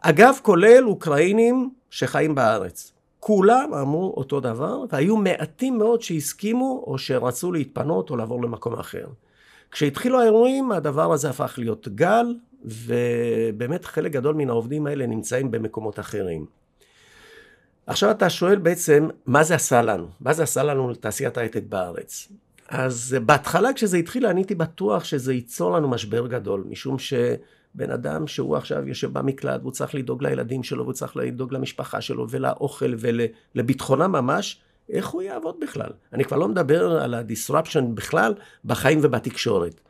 אגב, 0.00 0.38
כולל 0.42 0.84
אוקראינים 0.86 1.70
שחיים 1.94 2.34
בארץ. 2.34 2.92
כולם 3.20 3.74
אמרו 3.74 4.14
אותו 4.16 4.40
דבר, 4.40 4.84
והיו 4.90 5.16
מעטים 5.16 5.78
מאוד 5.78 6.02
שהסכימו 6.02 6.84
או 6.86 6.98
שרצו 6.98 7.52
להתפנות 7.52 8.10
או 8.10 8.16
לעבור 8.16 8.42
למקום 8.42 8.74
אחר. 8.74 9.06
כשהתחילו 9.70 10.20
האירועים, 10.20 10.72
הדבר 10.72 11.12
הזה 11.12 11.30
הפך 11.30 11.54
להיות 11.58 11.88
גל, 11.88 12.34
ובאמת 12.64 13.84
חלק 13.84 14.12
גדול 14.12 14.34
מן 14.34 14.50
העובדים 14.50 14.86
האלה 14.86 15.06
נמצאים 15.06 15.50
במקומות 15.50 15.98
אחרים. 15.98 16.46
עכשיו 17.86 18.10
אתה 18.10 18.30
שואל 18.30 18.58
בעצם, 18.58 19.08
מה 19.26 19.44
זה 19.44 19.54
עשה 19.54 19.82
לנו? 19.82 20.06
מה 20.20 20.32
זה 20.32 20.42
עשה 20.42 20.62
לנו 20.62 20.90
לתעשיית 20.90 21.36
ההייטק 21.36 21.62
בארץ? 21.68 22.28
אז 22.68 23.16
בהתחלה 23.26 23.72
כשזה 23.72 23.96
התחיל, 23.96 24.26
אני 24.26 24.40
הייתי 24.40 24.54
בטוח 24.54 25.04
שזה 25.04 25.34
ייצור 25.34 25.72
לנו 25.72 25.88
משבר 25.88 26.26
גדול, 26.26 26.64
משום 26.68 26.98
ש... 26.98 27.14
בן 27.74 27.90
אדם 27.90 28.26
שהוא 28.26 28.56
עכשיו 28.56 28.88
יושב 28.88 29.12
במקלט 29.12 29.60
והוא 29.60 29.72
צריך 29.72 29.94
לדאוג 29.94 30.22
לילדים 30.22 30.62
שלו 30.62 30.82
והוא 30.82 30.92
צריך 30.92 31.16
לדאוג 31.16 31.54
למשפחה 31.54 32.00
שלו 32.00 32.26
ולאוכל 32.30 32.94
ולביטחונם 32.98 34.12
ממש, 34.12 34.60
איך 34.90 35.08
הוא 35.08 35.22
יעבוד 35.22 35.54
בכלל? 35.60 35.90
אני 36.12 36.24
כבר 36.24 36.36
לא 36.36 36.48
מדבר 36.48 37.02
על 37.02 37.14
ה-disruption 37.14 37.82
בכלל 37.94 38.34
בחיים 38.64 38.98
ובתקשורת. 39.02 39.80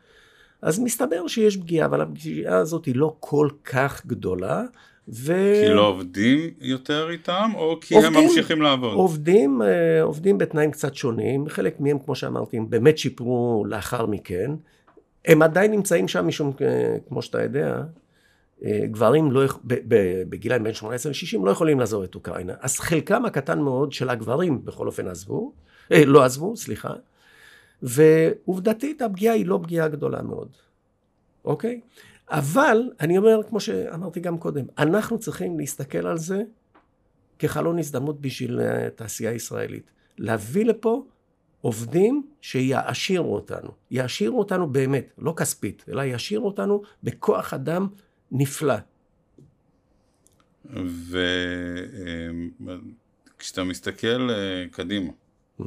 אז 0.63 0.79
מסתבר 0.79 1.27
שיש 1.27 1.57
פגיעה, 1.57 1.87
אבל 1.87 2.01
הפגיעה 2.01 2.57
הזאת 2.57 2.85
היא 2.85 2.97
לא 2.97 3.17
כל 3.21 3.49
כך 3.65 4.07
גדולה. 4.07 4.63
ו... 5.09 5.33
כי 5.67 5.75
לא 5.75 5.89
עובדים 5.89 6.51
יותר 6.61 7.11
איתם, 7.11 7.51
או 7.55 7.79
כי 7.81 7.95
עובדים, 7.95 8.17
הם 8.17 8.25
ממשיכים 8.25 8.63
לעבוד? 8.63 8.95
עובדים, 8.95 9.63
אה, 9.63 10.03
עובדים 10.03 10.39
בתנאים 10.39 10.71
קצת 10.71 10.95
שונים, 10.95 11.49
חלק 11.49 11.81
מהם, 11.81 11.99
כמו 11.99 12.15
שאמרתי, 12.15 12.57
הם 12.57 12.71
באמת 12.71 12.99
שיפרו 12.99 13.65
לאחר 13.69 14.07
מכן. 14.07 14.51
הם 15.25 15.43
עדיין 15.43 15.71
נמצאים 15.71 16.09
שם 16.09 16.27
משום, 16.27 16.53
אה, 16.61 16.97
כמו 17.09 17.23
שאתה 17.23 17.43
יודע, 17.43 17.83
אה, 18.65 18.81
גברים 18.85 19.33
לא, 19.33 19.43
בגילאים 20.29 20.63
בין 20.63 20.75
18 20.75 21.13
ל-60 21.13 21.47
לא 21.47 21.51
יכולים 21.51 21.81
לעזוב 21.81 22.03
את 22.03 22.15
אוקראינה. 22.15 22.53
אז 22.61 22.79
חלקם 22.79 23.25
הקטן 23.25 23.61
מאוד 23.61 23.93
של 23.93 24.11
הגברים 24.11 24.65
בכל 24.65 24.87
אופן 24.87 25.09
עזבו, 25.09 25.53
לא 25.91 26.25
עזבו, 26.25 26.57
סליחה. 26.57 26.95
ועובדתית 27.83 29.03
הפגיעה 29.03 29.35
היא 29.35 29.47
לא 29.47 29.61
פגיעה 29.63 29.89
גדולה 29.89 30.23
מאוד, 30.23 30.49
אוקיי? 31.45 31.81
אבל 32.29 32.91
אני 33.01 33.19
אומר, 33.19 33.41
כמו 33.49 33.61
שאמרתי 33.61 34.21
גם 34.21 34.39
קודם, 34.39 34.65
אנחנו 34.79 35.19
צריכים 35.19 35.59
להסתכל 35.59 36.07
על 36.07 36.19
זה 36.19 36.43
כחלון 37.39 37.79
הזדמנות 37.79 38.21
בשביל 38.21 38.61
התעשייה 38.61 39.31
אה, 39.31 39.35
הישראלית. 39.35 39.91
להביא 40.19 40.65
לפה 40.65 41.05
עובדים 41.65 42.27
שיעשירו 42.41 43.35
אותנו. 43.35 43.71
יעשירו 43.91 44.39
אותנו 44.39 44.73
באמת, 44.73 45.13
לא 45.19 45.35
כספית, 45.37 45.85
אלא 45.89 46.03
יעשירו 46.03 46.47
אותנו 46.47 46.83
בכוח 47.03 47.55
אדם 47.55 47.89
נפלא. 48.33 48.75
וכשאתה 53.37 53.65
מסתכל 53.65 54.31
אה, 54.31 54.65
קדימה, 54.71 55.13
mm-hmm. 55.61 55.65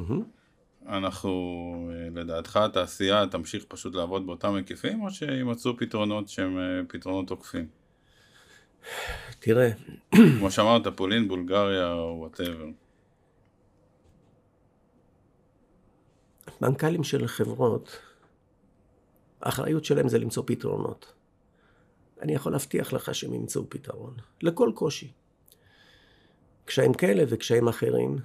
אנחנו, 0.88 1.90
אה, 1.92 2.08
לדעתך 2.20 2.56
התעשייה 2.56 3.26
תמשיך 3.26 3.64
פשוט 3.68 3.94
לעבוד 3.94 4.26
באותם 4.26 4.54
היקפים, 4.54 5.02
או 5.02 5.10
שימצאו 5.10 5.76
פתרונות 5.76 6.28
שהם 6.28 6.58
אה, 6.58 6.80
פתרונות 6.88 7.30
עוקפים? 7.30 7.66
תראה. 9.38 9.70
כמו 10.38 10.50
שאמרת, 10.50 10.86
פולין, 10.96 11.28
בולגריה 11.28 11.94
וואטאבר. 11.94 12.66
מנכ"לים 16.62 17.04
של 17.04 17.26
חברות, 17.26 17.98
האחריות 19.40 19.84
שלהם 19.84 20.08
זה 20.08 20.18
למצוא 20.18 20.42
פתרונות. 20.46 21.12
אני 22.22 22.34
יכול 22.34 22.52
להבטיח 22.52 22.92
לך 22.92 23.14
שהם 23.14 23.34
ימצאו 23.34 23.70
פתרון, 23.70 24.14
לכל 24.42 24.72
קושי. 24.74 25.12
קשיים 26.64 26.94
כאלה 26.94 27.24
וקשיים 27.28 27.68
אחרים, 27.68 28.18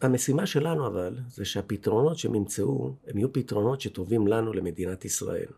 המשימה 0.00 0.46
שלנו 0.46 0.86
אבל, 0.86 1.18
זה 1.28 1.44
שהפתרונות 1.44 2.18
שהם 2.18 2.34
ימצאו, 2.34 2.94
הם 3.06 3.18
יהיו 3.18 3.32
פתרונות 3.32 3.80
שטובים 3.80 4.26
לנו 4.26 4.52
למדינת 4.52 5.04
ישראל. 5.04 5.48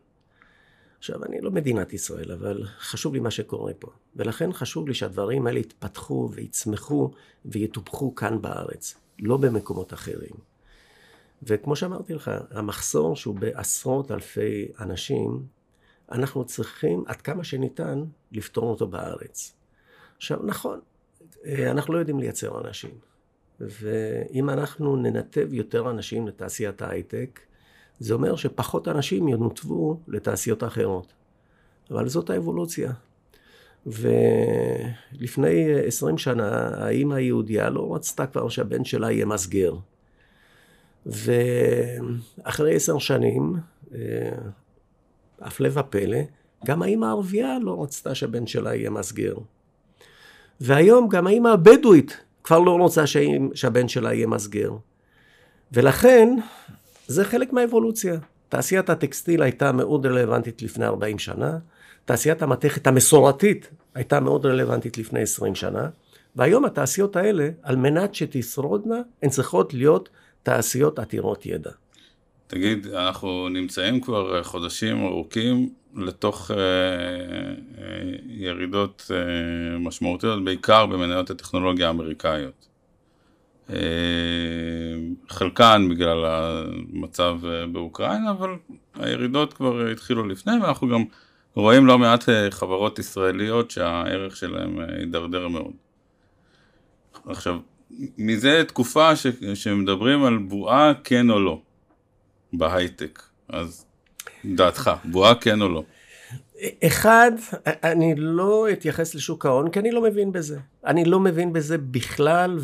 עכשיו, 0.98 1.24
אני 1.24 1.40
לא 1.40 1.50
מדינת 1.50 1.92
ישראל, 1.92 2.32
אבל 2.32 2.64
חשוב 2.78 3.14
לי 3.14 3.20
מה 3.20 3.30
שקורה 3.30 3.72
פה. 3.74 3.90
ולכן 4.16 4.52
חשוב 4.52 4.88
לי 4.88 4.94
שהדברים 4.94 5.46
האלה 5.46 5.58
יתפתחו 5.58 6.30
ויצמחו 6.32 7.10
ויטופחו 7.44 8.14
כאן 8.14 8.42
בארץ, 8.42 8.94
לא 9.20 9.36
במקומות 9.36 9.92
אחרים. 9.92 10.34
וכמו 11.42 11.76
שאמרתי 11.76 12.14
לך, 12.14 12.30
המחסור 12.50 13.16
שהוא 13.16 13.34
בעשרות 13.34 14.10
אלפי 14.10 14.68
אנשים, 14.80 15.46
אנחנו 16.12 16.44
צריכים 16.44 17.04
עד 17.06 17.20
כמה 17.20 17.44
שניתן 17.44 18.04
לפתור 18.32 18.70
אותו 18.70 18.86
בארץ. 18.86 19.54
עכשיו, 20.16 20.38
נכון, 20.42 20.80
אנחנו 21.70 21.94
לא 21.94 21.98
יודעים 21.98 22.20
לייצר 22.20 22.60
אנשים. 22.60 22.90
ואם 23.60 24.50
אנחנו 24.50 24.96
ננתב 24.96 25.48
יותר 25.52 25.90
אנשים 25.90 26.28
לתעשיית 26.28 26.82
ההייטק, 26.82 27.40
זה 27.98 28.14
אומר 28.14 28.36
שפחות 28.36 28.88
אנשים 28.88 29.28
ינותבו 29.28 30.00
לתעשיות 30.08 30.64
אחרות. 30.64 31.12
אבל 31.90 32.08
זאת 32.08 32.30
האבולוציה. 32.30 32.92
ולפני 33.86 35.74
עשרים 35.86 36.18
שנה 36.18 36.70
האימא 36.76 37.14
היהודייה 37.14 37.70
לא 37.70 37.94
רצתה 37.94 38.26
כבר 38.26 38.48
שהבן 38.48 38.84
שלה 38.84 39.10
יהיה 39.10 39.26
מסגר. 39.26 39.74
ואחרי 41.06 42.74
עשר 42.74 42.98
שנים, 42.98 43.56
אה, 43.94 43.98
הפלא 45.40 45.68
ופלא, 45.72 46.18
גם 46.64 46.82
האימא 46.82 47.06
הערבייה 47.06 47.58
לא 47.62 47.82
רצתה 47.82 48.14
שהבן 48.14 48.46
שלה 48.46 48.74
יהיה 48.74 48.90
מסגר. 48.90 49.34
והיום 50.60 51.08
גם 51.08 51.26
האימא 51.26 51.48
הבדואית 51.48 52.20
כבר 52.44 52.58
לא 52.58 52.70
רוצה 52.78 53.04
שהבן 53.54 53.88
שלה 53.88 54.14
יהיה 54.14 54.26
מסגר. 54.26 54.72
ולכן, 55.72 56.28
זה 57.06 57.24
חלק 57.24 57.52
מהאבולוציה. 57.52 58.14
תעשיית 58.48 58.90
הטקסטיל 58.90 59.42
הייתה 59.42 59.72
מאוד 59.72 60.06
רלוונטית 60.06 60.62
לפני 60.62 60.86
40 60.86 61.18
שנה, 61.18 61.58
תעשיית 62.10 62.42
המתכת 62.42 62.86
המסורתית 62.86 63.70
הייתה 63.94 64.20
מאוד 64.20 64.46
רלוונטית 64.46 64.98
לפני 64.98 65.22
20 65.22 65.54
שנה, 65.54 65.88
והיום 66.36 66.64
התעשיות 66.64 67.16
האלה, 67.16 67.48
על 67.62 67.76
מנת 67.76 68.14
שתשרודנה, 68.14 69.00
הן 69.22 69.30
צריכות 69.30 69.74
להיות 69.74 70.08
תעשיות 70.42 70.98
עתירות 70.98 71.46
ידע. 71.46 71.70
תגיד, 72.46 72.86
אנחנו 72.86 73.48
נמצאים 73.48 74.00
כבר 74.00 74.42
חודשים 74.42 75.06
ארוכים 75.06 75.70
לתוך 75.96 76.50
אה, 76.50 76.56
אה, 76.56 78.12
ירידות 78.28 79.10
אה, 79.10 79.78
משמעותיות, 79.78 80.44
בעיקר 80.44 80.86
במניות 80.86 81.30
הטכנולוגיה 81.30 81.86
האמריקאיות. 81.86 82.66
אה, 83.70 83.76
חלקן 85.28 85.88
בגלל 85.90 86.24
המצב 86.24 87.38
אה, 87.44 87.66
באוקראינה, 87.66 88.30
אבל 88.30 88.50
הירידות 88.94 89.52
כבר 89.52 89.86
התחילו 89.86 90.26
לפני, 90.26 90.52
ואנחנו 90.62 90.88
גם 90.88 91.04
רואים 91.54 91.86
לא 91.86 91.98
מעט 91.98 92.28
אה, 92.28 92.50
חברות 92.50 92.98
ישראליות 92.98 93.70
שהערך 93.70 94.36
שלהן 94.36 94.80
אה, 94.80 94.84
הידרדר 94.98 95.48
מאוד. 95.48 95.72
עכשיו, 97.26 97.58
מזה 98.18 98.62
תקופה 98.68 99.16
ש, 99.16 99.26
שמדברים 99.54 100.24
על 100.24 100.38
בועה 100.38 100.92
כן 101.04 101.30
או 101.30 101.40
לא. 101.40 101.60
בהייטק. 102.52 103.22
אז 103.48 103.86
דעתך, 104.44 104.90
בועה 105.04 105.34
כן 105.34 105.62
או 105.62 105.68
לא? 105.68 105.82
אחד, 106.84 107.32
אני 107.66 108.14
לא 108.16 108.66
אתייחס 108.72 109.14
לשוק 109.14 109.46
ההון, 109.46 109.70
כי 109.70 109.78
אני 109.78 109.90
לא 109.90 110.02
מבין 110.02 110.32
בזה. 110.32 110.58
אני 110.86 111.04
לא 111.04 111.20
מבין 111.20 111.52
בזה 111.52 111.78
בכלל, 111.78 112.58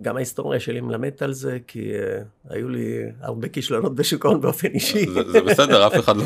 וגם 0.00 0.16
ההיסטוריה 0.16 0.60
שלי 0.60 0.80
מלמדת 0.80 1.22
על 1.22 1.32
זה, 1.32 1.58
כי 1.66 1.92
uh, 1.92 2.24
היו 2.48 2.68
לי 2.68 3.02
הרבה 3.20 3.48
כישלונות 3.48 3.94
בשוק 3.94 4.26
ההון 4.26 4.40
באופן 4.40 4.68
אישי. 4.68 5.06
זה, 5.06 5.32
זה 5.32 5.40
בסדר, 5.40 5.86
אף 5.86 5.94
אחד 5.94 6.16
לא... 6.16 6.24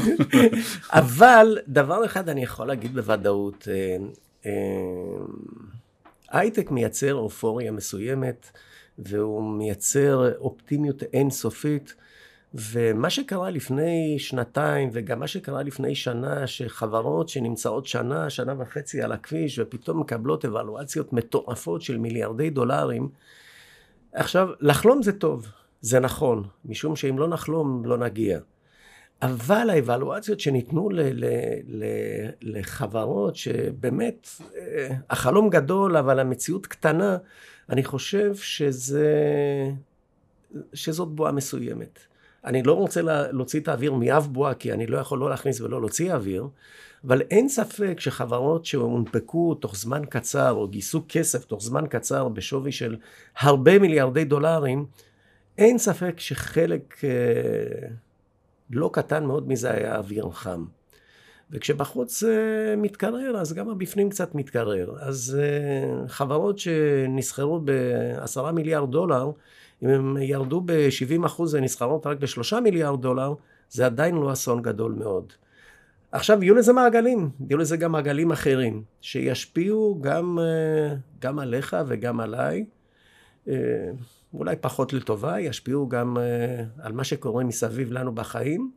אבל 0.90 1.58
דבר 1.68 2.04
אחד 2.04 2.28
אני 2.28 2.42
יכול 2.42 2.66
להגיד 2.66 2.94
בוודאות, 2.94 3.68
uh, 3.68 4.44
uh, 4.44 4.46
הייטק 6.30 6.70
מייצר 6.70 7.14
אופוריה 7.14 7.72
מסוימת, 7.72 8.50
והוא 8.98 9.58
מייצר 9.58 10.36
אופטימיות 10.38 11.02
אינסופית. 11.02 11.94
ומה 12.54 13.10
שקרה 13.10 13.50
לפני 13.50 14.18
שנתיים, 14.18 14.90
וגם 14.92 15.20
מה 15.20 15.26
שקרה 15.26 15.62
לפני 15.62 15.94
שנה, 15.94 16.46
שחברות 16.46 17.28
שנמצאות 17.28 17.86
שנה, 17.86 18.30
שנה 18.30 18.54
וחצי 18.58 19.02
על 19.02 19.12
הכביש, 19.12 19.58
ופתאום 19.58 20.00
מקבלות 20.00 20.44
אבלואציות 20.44 21.12
מטורפות 21.12 21.82
של 21.82 21.98
מיליארדי 21.98 22.50
דולרים, 22.50 23.08
עכשיו, 24.16 24.48
לחלום 24.60 25.02
זה 25.02 25.12
טוב, 25.12 25.46
זה 25.80 26.00
נכון, 26.00 26.44
משום 26.64 26.96
שאם 26.96 27.18
לא 27.18 27.28
נחלום, 27.28 27.82
לא 27.84 27.98
נגיע. 27.98 28.38
אבל 29.22 29.70
האבלואציות 29.70 30.40
שניתנו 30.40 30.90
ל- 30.90 31.00
ל- 31.00 31.60
ל- 31.66 32.30
לחברות 32.40 33.36
שבאמת, 33.36 34.28
אה, 34.56 34.88
החלום 35.10 35.50
גדול, 35.50 35.96
אבל 35.96 36.18
המציאות 36.18 36.66
קטנה, 36.66 37.16
אני 37.70 37.84
חושב 37.84 38.34
שזה, 38.34 39.14
שזאת 40.74 41.08
בועה 41.08 41.32
מסוימת. 41.32 41.98
אני 42.44 42.62
לא 42.62 42.72
רוצה 42.72 43.02
להוציא 43.02 43.60
את 43.60 43.68
האוויר 43.68 43.92
מאף 43.92 44.26
בועה, 44.26 44.54
כי 44.54 44.72
אני 44.72 44.86
לא 44.86 44.98
יכול 44.98 45.18
לא 45.18 45.30
להכניס 45.30 45.60
ולא 45.60 45.80
להוציא 45.80 46.14
אוויר, 46.14 46.48
אבל 47.06 47.20
אין 47.30 47.48
ספק 47.48 48.00
שחברות 48.00 48.64
שהונפקו 48.64 49.54
תוך 49.54 49.76
זמן 49.76 50.02
קצר, 50.08 50.52
או 50.52 50.68
גייסו 50.68 51.02
כסף 51.08 51.44
תוך 51.44 51.62
זמן 51.62 51.84
קצר 51.86 52.28
בשווי 52.28 52.72
של 52.72 52.96
הרבה 53.38 53.78
מיליארדי 53.78 54.24
דולרים, 54.24 54.86
אין 55.58 55.78
ספק 55.78 56.20
שחלק 56.20 57.04
אה, 57.04 57.88
לא 58.70 58.90
קטן 58.92 59.24
מאוד 59.24 59.48
מזה 59.48 59.70
היה 59.70 59.96
אוויר 59.96 60.30
חם. 60.30 60.64
וכשבחוץ 61.50 62.22
אה, 62.22 62.76
מתקרר, 62.76 63.36
אז 63.36 63.52
גם 63.52 63.70
הבפנים 63.70 64.10
קצת 64.10 64.34
מתקרר. 64.34 64.94
אז 65.00 65.38
אה, 65.40 66.08
חברות 66.08 66.58
שנסחרו 66.58 67.60
בעשרה 67.60 68.52
מיליארד 68.52 68.90
דולר, 68.90 69.30
אם 69.82 69.88
הם 69.88 70.16
ירדו 70.16 70.60
ב-70 70.64 71.26
אחוז 71.26 71.54
ונסחרות 71.54 72.06
רק 72.06 72.18
ב-3 72.18 72.60
מיליארד 72.60 73.02
דולר, 73.02 73.34
זה 73.70 73.86
עדיין 73.86 74.14
לא 74.14 74.32
אסון 74.32 74.62
גדול 74.62 74.92
מאוד. 74.92 75.32
עכשיו, 76.12 76.42
יהיו 76.42 76.54
לזה 76.54 76.72
מעגלים, 76.72 77.30
יהיו 77.48 77.58
לזה 77.58 77.76
גם 77.76 77.92
מעגלים 77.92 78.30
אחרים, 78.30 78.82
שישפיעו 79.00 79.98
גם, 80.00 80.38
אה, 80.38 80.94
גם 81.20 81.38
עליך 81.38 81.76
וגם 81.86 82.20
עליי. 82.20 82.64
אה, 83.48 83.54
אולי 84.34 84.56
פחות 84.60 84.92
לטובה, 84.92 85.40
ישפיעו 85.40 85.88
גם 85.88 86.18
אה, 86.18 86.64
על 86.78 86.92
מה 86.92 87.04
שקורה 87.04 87.44
מסביב 87.44 87.92
לנו 87.92 88.14
בחיים. 88.14 88.70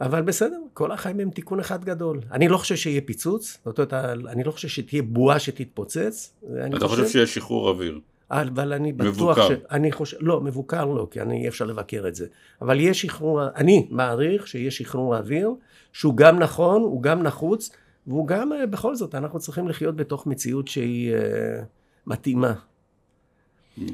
אבל 0.00 0.22
בסדר, 0.22 0.58
כל 0.74 0.92
החיים 0.92 1.20
הם 1.20 1.30
תיקון 1.30 1.60
אחד 1.60 1.84
גדול. 1.84 2.20
אני 2.32 2.48
לא 2.48 2.58
חושב 2.58 2.76
שיהיה 2.76 3.00
פיצוץ, 3.00 3.58
זאת 3.64 3.78
אומרת, 3.78 3.92
אני 4.28 4.44
לא 4.44 4.50
חושב 4.50 4.68
שתהיה 4.68 5.02
בועה 5.02 5.38
שתתפוצץ. 5.38 6.34
אתה 6.76 6.88
חושב 6.88 7.08
שיש 7.08 7.34
שחרור 7.34 7.68
אוויר? 7.68 8.00
אבל 8.30 8.72
אני 8.72 8.92
בטוח 8.92 9.38
מבוקר. 9.38 9.48
ש... 9.48 9.52
אני 9.70 9.92
חושב... 9.92 10.16
לא, 10.20 10.40
מבוקר 10.40 10.84
לא, 10.84 11.08
כי 11.10 11.20
אני 11.20 11.42
אי 11.42 11.48
אפשר 11.48 11.64
לבקר 11.64 12.04
את 12.08 12.14
זה. 12.14 12.26
אבל 12.62 12.80
יש 12.80 13.02
שחרור... 13.02 13.48
אני 13.56 13.88
מעריך 13.90 14.46
שיש 14.46 14.78
שחרור 14.78 15.16
אוויר, 15.16 15.50
שהוא 15.92 16.16
גם 16.16 16.38
נכון, 16.38 16.82
הוא 16.82 17.02
גם 17.02 17.22
נחוץ, 17.22 17.70
והוא 18.06 18.26
גם, 18.26 18.52
אה, 18.52 18.66
בכל 18.66 18.94
זאת, 18.94 19.14
אנחנו 19.14 19.38
צריכים 19.38 19.68
לחיות 19.68 19.96
בתוך 19.96 20.26
מציאות 20.26 20.68
שהיא 20.68 21.14
uh, 21.14 21.64
מתאימה. 22.06 22.54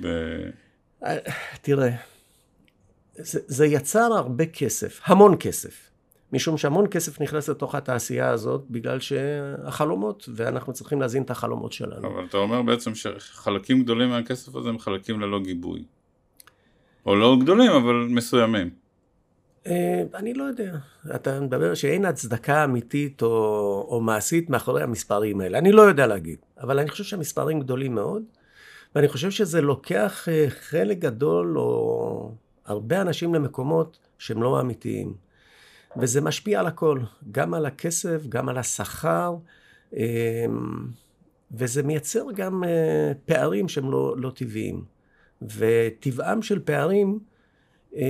ב... 0.00 0.06
אה, 1.04 1.16
תראה, 1.62 1.90
זה, 3.14 3.40
זה 3.46 3.66
יצר 3.66 4.12
הרבה 4.12 4.46
כסף, 4.46 5.00
המון 5.04 5.36
כסף. 5.40 5.90
משום 6.32 6.58
שהמון 6.58 6.86
כסף 6.90 7.20
נכנס 7.20 7.48
לתוך 7.48 7.74
התעשייה 7.74 8.30
הזאת 8.30 8.64
בגלל 8.70 9.00
שהחלומות, 9.00 10.28
ואנחנו 10.34 10.72
צריכים 10.72 11.00
להזין 11.00 11.22
את 11.22 11.30
החלומות 11.30 11.72
שלנו. 11.72 12.08
אבל 12.08 12.24
אתה 12.24 12.36
אומר 12.36 12.62
בעצם 12.62 12.94
שחלקים 12.94 13.82
גדולים 13.82 14.08
מהכסף 14.08 14.54
הזה 14.54 14.68
הם 14.68 14.78
חלקים 14.78 15.20
ללא 15.20 15.40
גיבוי. 15.40 15.84
או 17.06 17.16
לא 17.16 17.36
גדולים, 17.40 17.70
אבל 17.70 17.94
מסוימים. 18.10 18.70
אה, 19.66 20.02
אני 20.14 20.34
לא 20.34 20.44
יודע. 20.44 20.76
אתה 21.14 21.40
מדבר 21.40 21.74
שאין 21.74 22.04
הצדקה 22.04 22.64
אמיתית 22.64 23.22
או, 23.22 23.86
או 23.88 24.00
מעשית 24.00 24.50
מאחורי 24.50 24.82
המספרים 24.82 25.40
האלה. 25.40 25.58
אני 25.58 25.72
לא 25.72 25.82
יודע 25.82 26.06
להגיד, 26.06 26.38
אבל 26.60 26.78
אני 26.78 26.90
חושב 26.90 27.04
שהמספרים 27.04 27.60
גדולים 27.60 27.94
מאוד, 27.94 28.22
ואני 28.94 29.08
חושב 29.08 29.30
שזה 29.30 29.60
לוקח 29.60 30.28
אה, 30.28 30.46
חלק 30.48 30.98
גדול 30.98 31.58
או 31.58 32.32
הרבה 32.64 33.00
אנשים 33.00 33.34
למקומות 33.34 33.98
שהם 34.18 34.42
לא 34.42 34.60
אמיתיים. 34.60 35.25
וזה 36.00 36.20
משפיע 36.20 36.60
על 36.60 36.66
הכל, 36.66 37.00
גם 37.32 37.54
על 37.54 37.66
הכסף, 37.66 38.26
גם 38.28 38.48
על 38.48 38.58
השכר, 38.58 39.36
אמ, 39.96 40.86
וזה 41.50 41.82
מייצר 41.82 42.24
גם 42.34 42.64
אה, 42.64 43.12
פערים 43.24 43.68
שהם 43.68 43.90
לא, 43.90 44.14
לא 44.18 44.30
טבעיים. 44.30 44.84
וטבעם 45.42 46.42
של 46.42 46.58
פערים, 46.58 47.18
אה, 47.96 48.02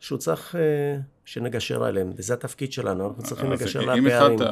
שהוא 0.00 0.18
צריך 0.18 0.56
אה, 0.56 0.98
שנגשר 1.24 1.84
עליהם, 1.84 2.12
וזה 2.16 2.34
התפקיד 2.34 2.72
שלנו, 2.72 3.08
אנחנו 3.08 3.22
צריכים 3.22 3.52
לגשר 3.52 3.78
על 3.78 3.84
הפערים. 3.84 4.06
אם 4.06 4.12
התחלת 4.12 4.48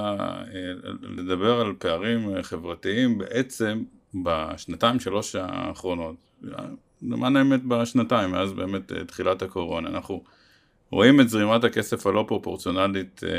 לדבר 1.03 1.61
על 1.61 1.73
פערים 1.79 2.43
חברתיים, 2.43 3.19
בעצם 3.19 3.85
בשנתיים 4.25 5.01
שלוש 5.01 5.35
האחרונות, 5.35 6.17
למען 7.03 7.37
האמת 7.37 7.65
בשנתיים, 7.65 8.31
מאז 8.31 8.53
באמת 8.53 8.93
תחילת 8.93 9.43
הקורונה, 9.43 9.89
אנחנו 9.89 10.23
רואים 10.91 11.21
את 11.21 11.29
זרימת 11.29 11.65
הכסף 11.65 12.07
הלא 12.07 12.25
פרופורציונלית 12.29 13.21
אה, 13.25 13.31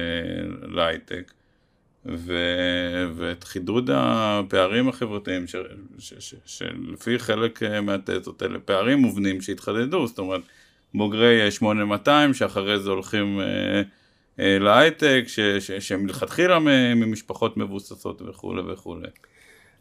להייטק, 0.67 1.31
ו- 2.05 3.05
ואת 3.15 3.43
חידוד 3.43 3.89
הפערים 3.93 4.89
החברתיים, 4.89 5.45
שלפי 6.45 7.19
חלק 7.19 7.63
אה, 7.63 7.81
מהתזות 7.81 8.43
אלה 8.43 8.60
פערים 8.60 8.99
מובנים 8.99 9.41
שהתחדדו, 9.41 10.07
זאת 10.07 10.19
אומרת, 10.19 10.41
בוגרי 10.93 11.51
8200 11.51 12.33
שאחרי 12.33 12.79
זה 12.79 12.89
הולכים 12.89 13.39
אה, 13.39 13.81
אה, 14.39 14.60
להייטק, 14.60 15.23
שמלכתחילה 15.79 16.60
ממשפחות 16.95 17.57
מבוססות 17.57 18.21
וכולי 18.21 18.62
וכולי. 18.73 19.07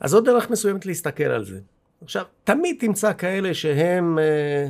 אז 0.00 0.10
זאת 0.10 0.24
דרך 0.24 0.50
מסוימת 0.50 0.86
להסתכל 0.86 1.24
על 1.24 1.44
זה. 1.44 1.60
עכשיו, 2.02 2.24
תמיד 2.44 2.76
תמצא 2.80 3.12
כאלה 3.12 3.54
שהם... 3.54 4.18
אה... 4.18 4.66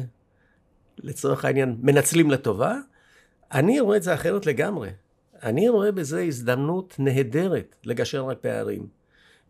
לצורך 0.99 1.45
העניין, 1.45 1.77
מנצלים 1.83 2.31
לטובה. 2.31 2.79
אני 3.53 3.81
רואה 3.81 3.97
את 3.97 4.03
זה 4.03 4.15
אחרת 4.15 4.47
לגמרי. 4.47 4.91
אני 5.43 5.69
רואה 5.69 5.93
בזה 5.93 6.23
הזדמנות 6.23 6.95
נהדרת 6.99 7.77
לגשר 7.85 8.29
על 8.29 8.35
פערים. 8.35 8.87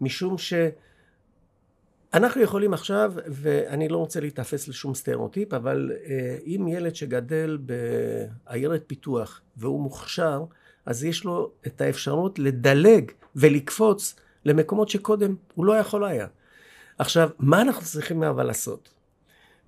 משום 0.01 0.37
שאנחנו 0.39 2.43
יכולים 2.43 2.75
עכשיו, 2.75 3.13
ואני 3.27 3.89
לא 3.89 3.97
רוצה 3.97 4.21
להתאפס 4.21 4.69
לשום 4.69 4.95
סטריאוטיפ, 4.95 5.55
אבל 5.55 5.93
אה, 6.07 6.39
אם 6.47 6.69
ילד 6.69 6.95
שגדל 6.95 7.59
בעיירת 7.61 8.85
פיתוח 8.87 9.41
והוא 9.57 9.83
מוכשר, 9.83 10.45
אז 10.87 11.05
יש 11.05 11.25
לו 11.25 11.53
את 11.67 11.81
האפשרות 11.81 12.39
לדלג 12.39 13.11
ולקפוץ 13.37 14.15
למקומות 14.45 14.89
שקודם 14.89 15.35
הוא 15.55 15.67
לא 15.67 15.73
יכול 15.73 16.05
היה. 16.05 16.27
עכשיו, 16.99 17.31
מה 17.39 17.63
אנחנו 17.63 17.83
צריכים 17.83 18.23
אבל 18.23 18.47
לעשות? 18.47 18.89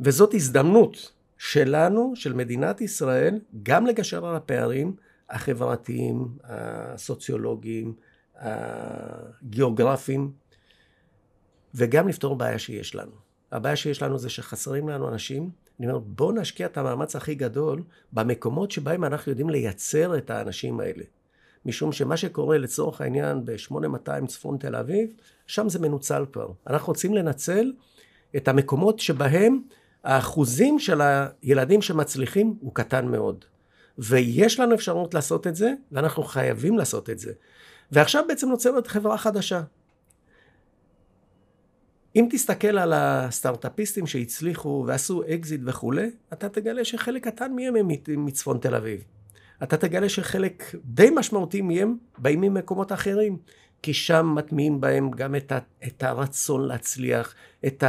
וזאת 0.01 0.35
הזדמנות 0.35 1.12
שלנו, 1.38 2.12
של 2.16 2.33
מדינת 2.33 2.81
ישראל, 2.81 3.40
גם 3.62 3.87
לגשר 3.87 4.27
על 4.27 4.37
הפערים 4.37 4.96
החברתיים, 5.31 6.29
הסוציולוגיים, 6.44 7.94
הגיאוגרפיים, 8.37 10.33
וגם 11.74 12.09
לפתור 12.09 12.37
בעיה 12.37 12.59
שיש 12.59 12.94
לנו. 12.94 13.12
הבעיה 13.53 13.77
שיש 13.77 14.03
לנו 14.03 14.18
זה 14.18 14.31
שחסרים 14.31 14.88
לנו 14.88 15.09
אנשים. 15.09 15.51
אני 15.81 15.88
אומר, 15.88 15.98
בואו 15.98 16.33
נשקיע 16.33 16.66
את 16.66 16.77
המאמץ 16.79 17.16
הכי 17.16 17.35
גדול 17.35 17.83
במקומות 18.12 18.70
שבהם 18.70 19.05
אנחנו 19.05 19.33
יודעים 19.33 19.51
לייצר 19.51 20.18
את 20.18 20.31
האנשים 20.31 20.81
האלה. 20.81 21.05
משום 21.66 21.92
שמה 21.92 22.16
שקורה 22.16 22.59
לצורך 22.59 23.01
העניין 23.01 23.44
ב-8200 23.44 24.27
צפון 24.27 24.59
תל 24.59 24.77
אביב, 24.77 25.11
שם 25.46 25.68
זה 25.68 25.79
מנוצל 25.79 26.24
כבר. 26.33 26.53
אנחנו 26.66 26.87
רוצים 26.88 27.14
לנצל 27.14 27.72
את 28.37 28.48
המקומות 28.48 28.98
שבהם 28.98 29.61
האחוזים 30.05 30.79
של 30.79 31.01
הילדים 31.03 31.83
שמצליחים 31.83 32.55
הוא 32.61 32.75
קטן 32.75 33.07
מאוד. 33.07 33.45
ויש 33.99 34.61
לנו 34.61 34.75
אפשרות 34.75 35.15
לעשות 35.15 35.47
את 35.47 35.57
זה, 35.57 35.73
ואנחנו 35.93 36.23
חייבים 36.23 36.79
לעשות 36.79 37.11
את 37.11 37.19
זה. 37.19 37.33
ועכשיו 37.93 38.25
בעצם 38.29 38.49
נוצרת 38.49 38.87
חברה 38.87 39.19
חדשה. 39.19 39.63
אם 42.17 42.29
תסתכל 42.31 42.79
על 42.79 42.93
הסטארט-אפיסטים 42.93 44.07
שהצליחו 44.07 44.85
ועשו 44.87 45.23
אקזיט 45.29 45.61
וכולי, 45.65 46.11
אתה 46.33 46.49
תגלה 46.49 46.85
שחלק 46.85 47.25
קטן 47.25 47.53
מהם 47.53 47.77
הם 47.77 47.89
מצפון 48.09 48.59
תל 48.59 48.75
אביב. 48.75 49.05
אתה 49.63 49.77
תגלה 49.77 50.09
שחלק 50.09 50.75
די 50.85 51.11
משמעותי 51.15 51.61
מהם 51.63 51.97
באים 52.19 52.41
ממקומות 52.41 52.93
אחרים. 52.93 53.39
כי 53.83 53.95
שם 53.95 54.35
מטמיעים 54.35 54.81
בהם 54.81 55.11
גם 55.11 55.35
את, 55.35 55.53
ה, 55.53 55.59
את 55.87 56.03
הרצון 56.03 56.69
להצליח, 56.69 57.35
את 57.67 57.85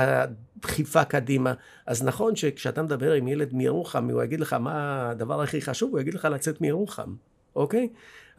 הדחיפה 0.60 1.04
קדימה. 1.04 1.54
אז 1.86 2.04
נכון 2.04 2.36
שכשאתה 2.36 2.84
מדבר 2.84 3.14
עם 3.14 3.28
ילד 3.28 3.54
מירוחם, 3.54 4.10
הוא 4.10 4.24
יגיד 4.24 4.40
לך 4.40 4.54
מה 4.54 5.10
הדבר 5.10 5.42
הכי 5.42 5.62
חשוב, 5.62 5.92
הוא 5.92 6.00
יגיד 6.00 6.14
לך 6.14 6.26
לצאת 6.32 6.62
מירוחם, 6.62 7.14
אוקיי? 7.56 7.90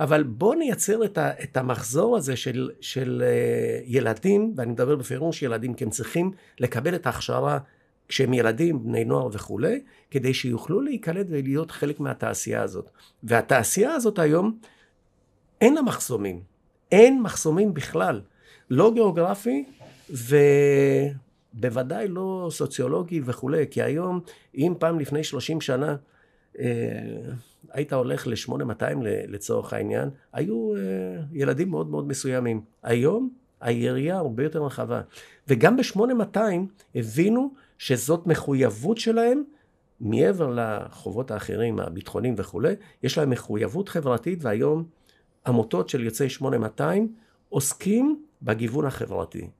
אבל 0.00 0.22
בוא 0.22 0.54
נייצר 0.54 1.04
את, 1.04 1.18
ה, 1.18 1.30
את 1.42 1.56
המחזור 1.56 2.16
הזה 2.16 2.36
של, 2.36 2.70
של 2.80 3.22
uh, 3.22 3.84
ילדים, 3.86 4.52
ואני 4.56 4.72
מדבר 4.72 4.96
בפירוש 4.96 5.42
ילדים, 5.42 5.74
כי 5.74 5.84
הם 5.84 5.90
צריכים 5.90 6.30
לקבל 6.60 6.94
את 6.94 7.06
ההכשרה 7.06 7.58
כשהם 8.08 8.34
ילדים, 8.34 8.84
בני 8.84 9.04
נוער 9.04 9.28
וכולי, 9.32 9.82
כדי 10.10 10.34
שיוכלו 10.34 10.80
להיקלט 10.80 11.26
ולהיות 11.30 11.70
חלק 11.70 12.00
מהתעשייה 12.00 12.62
הזאת. 12.62 12.90
והתעשייה 13.22 13.92
הזאת 13.92 14.18
היום, 14.18 14.58
אין 15.60 15.74
לה 15.74 15.82
מחסומים. 15.82 16.40
אין 16.92 17.22
מחסומים 17.22 17.74
בכלל, 17.74 18.20
לא 18.70 18.90
גיאוגרפי 18.94 19.64
ובוודאי 21.54 22.08
לא 22.08 22.48
סוציולוגי 22.50 23.20
וכולי, 23.24 23.66
כי 23.70 23.82
היום, 23.82 24.20
אם 24.54 24.74
פעם 24.78 25.00
לפני 25.00 25.24
30 25.24 25.60
שנה 25.60 25.96
אה, 26.58 26.66
היית 27.72 27.92
הולך 27.92 28.26
ל-8200 28.26 28.96
לצורך 29.28 29.72
העניין, 29.72 30.10
היו 30.32 30.76
אה, 30.76 30.80
ילדים 31.32 31.70
מאוד 31.70 31.90
מאוד 31.90 32.08
מסוימים. 32.08 32.60
היום 32.82 33.30
היריעה 33.60 34.18
הרבה 34.18 34.42
יותר 34.42 34.64
רחבה. 34.64 35.00
וגם 35.48 35.76
ב-8200 35.76 36.38
הבינו 36.94 37.54
שזאת 37.78 38.26
מחויבות 38.26 38.98
שלהם 38.98 39.42
מעבר 40.00 40.54
לחובות 40.54 41.30
האחרים, 41.30 41.80
הביטחוניים 41.80 42.34
וכולי, 42.36 42.74
יש 43.02 43.18
להם 43.18 43.30
מחויבות 43.30 43.88
חברתית 43.88 44.44
והיום 44.44 44.84
עמותות 45.46 45.88
של 45.88 46.04
יוצאי 46.04 46.28
8200 46.28 47.12
עוסקים 47.48 48.22
בגיוון 48.42 48.86
החברתי. 48.86 49.50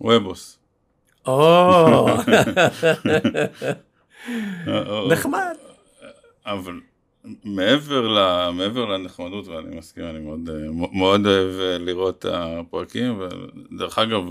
וובוס. 0.00 0.58
או, 1.26 2.06
נחמד. 5.10 5.54
אבל 6.46 6.80
מעבר, 7.44 8.08
ל, 8.08 8.50
מעבר 8.50 8.84
לנחמדות, 8.84 9.46
ואני 9.46 9.76
מסכים, 9.76 10.04
אני 10.04 10.18
מאוד, 10.18 10.50
מאוד 10.92 11.26
אוהב 11.26 11.80
לראות 11.80 12.18
את 12.18 12.24
הפרקים, 12.32 13.20
ודרך 13.20 13.98
אגב, 13.98 14.22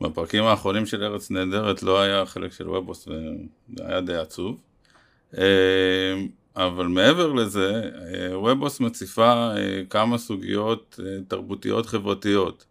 בפרקים 0.00 0.44
האחרונים 0.44 0.86
של 0.86 1.04
ארץ 1.04 1.30
נהדרת 1.30 1.82
לא 1.82 2.00
היה 2.00 2.26
חלק 2.26 2.52
של 2.52 2.68
וובוס, 2.68 3.08
וזה 3.08 3.84
היה 3.86 4.00
די 4.00 4.16
עצוב. 4.16 4.60
אבל 6.56 6.86
מעבר 6.86 7.32
לזה, 7.32 7.90
אה, 7.94 8.38
ובוס 8.38 8.80
מציפה 8.80 9.54
אה, 9.56 9.82
כמה 9.90 10.18
סוגיות 10.18 11.00
אה, 11.02 11.18
תרבותיות 11.28 11.86
חברתיות. 11.86 12.64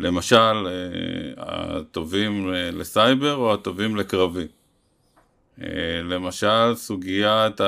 למשל, 0.00 0.66
אה, 0.66 1.32
הטובים 1.36 2.54
אה, 2.54 2.70
לסייבר 2.70 3.34
או 3.34 3.54
הטובים 3.54 3.96
לקרבי. 3.96 4.46
אה, 5.60 6.02
למשל, 6.02 6.74
סוגיית 6.74 7.60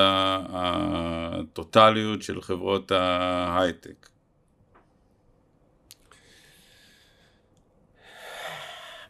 הטוטליות 0.49 2.23
של 2.23 2.43
חברות 2.43 2.93
ההייטק. 2.93 4.09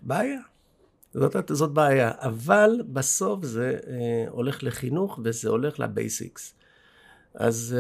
בעיה. 0.03 0.41
זאת, 1.15 1.37
זאת 1.53 1.71
בעיה. 1.71 2.11
אבל 2.19 2.71
בסוף 2.93 3.45
זה 3.45 3.79
הולך 4.29 4.63
לחינוך 4.63 5.21
וזה 5.25 5.49
הולך 5.49 5.81
לבייסיקס. 5.81 6.55
אז 7.35 7.77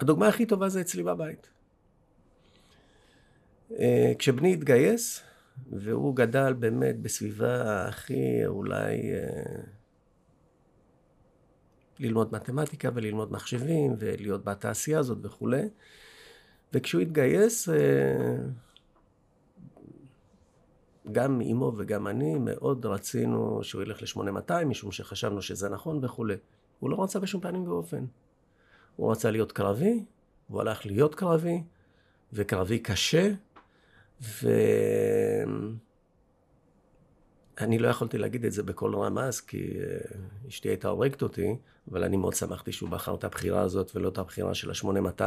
הדוגמה 0.00 0.28
הכי 0.28 0.46
טובה 0.46 0.68
זה 0.68 0.80
אצלי 0.80 1.02
בבית. 1.02 1.57
אה, 3.72 4.12
כשבני 4.18 4.52
התגייס, 4.52 5.22
והוא 5.72 6.16
גדל 6.16 6.52
באמת 6.52 7.00
בסביבה 7.00 7.84
הכי 7.88 8.46
אולי 8.46 9.12
אה, 9.12 9.60
ללמוד 11.98 12.32
מתמטיקה 12.32 12.88
וללמוד 12.94 13.32
מחשבים 13.32 13.94
ולהיות 13.98 14.44
בתעשייה 14.44 14.98
הזאת 14.98 15.18
וכולי. 15.22 15.68
וכשהוא 16.72 17.02
התגייס, 17.02 17.68
אה, 17.68 18.36
גם 21.12 21.40
אימו 21.40 21.72
וגם 21.76 22.06
אני 22.08 22.34
מאוד 22.38 22.86
רצינו 22.86 23.60
שהוא 23.62 23.82
ילך 23.82 24.02
ל-8200, 24.02 24.64
משום 24.64 24.92
שחשבנו 24.92 25.42
שזה 25.42 25.68
נכון 25.68 26.04
וכולי. 26.04 26.36
הוא 26.80 26.90
לא 26.90 27.02
רצה 27.02 27.20
בשום 27.20 27.40
פנים 27.40 27.68
ואופן. 27.68 28.04
הוא 28.96 29.12
רצה 29.12 29.30
להיות 29.30 29.52
קרבי, 29.52 30.04
הוא 30.48 30.60
הלך 30.60 30.86
להיות 30.86 31.14
קרבי, 31.14 31.62
וקרבי 32.32 32.78
קשה, 32.78 33.32
ואני 34.20 35.78
לא 37.78 37.88
יכולתי 37.88 38.18
להגיד 38.18 38.44
את 38.44 38.52
זה 38.52 38.62
בקול 38.62 38.96
רמז, 38.96 39.40
כי 39.40 39.72
אה, 39.80 39.98
אשתי 40.48 40.68
הייתה 40.68 40.88
הורגת 40.88 41.22
אותי, 41.22 41.56
אבל 41.90 42.04
אני 42.04 42.16
מאוד 42.16 42.34
שמחתי 42.34 42.72
שהוא 42.72 42.90
בחר 42.90 43.14
את 43.14 43.24
הבחירה 43.24 43.60
הזאת 43.60 43.90
ולא 43.94 44.08
את 44.08 44.18
הבחירה 44.18 44.54
של 44.54 44.70
ה-8200. 44.70 45.22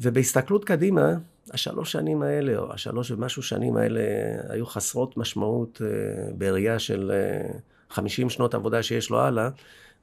ובהסתכלות 0.00 0.64
קדימה, 0.64 1.14
השלוש 1.50 1.92
שנים 1.92 2.22
האלה, 2.22 2.58
או 2.58 2.72
השלוש 2.72 3.10
ומשהו 3.10 3.42
שנים 3.42 3.76
האלה, 3.76 4.00
היו 4.48 4.66
חסרות 4.66 5.16
משמעות 5.16 5.82
אה, 5.84 6.32
בראייה 6.38 6.78
של 6.78 7.12
50 7.90 8.26
אה, 8.26 8.30
שנות 8.30 8.54
עבודה 8.54 8.82
שיש 8.82 9.10
לו 9.10 9.20
הלאה, 9.20 9.48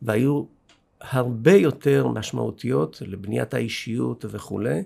והיו 0.01 0.43
הרבה 1.01 1.53
יותר 1.53 2.07
משמעותיות 2.07 3.01
לבניית 3.05 3.53
האישיות 3.53 4.25
וכולי. 4.29 4.83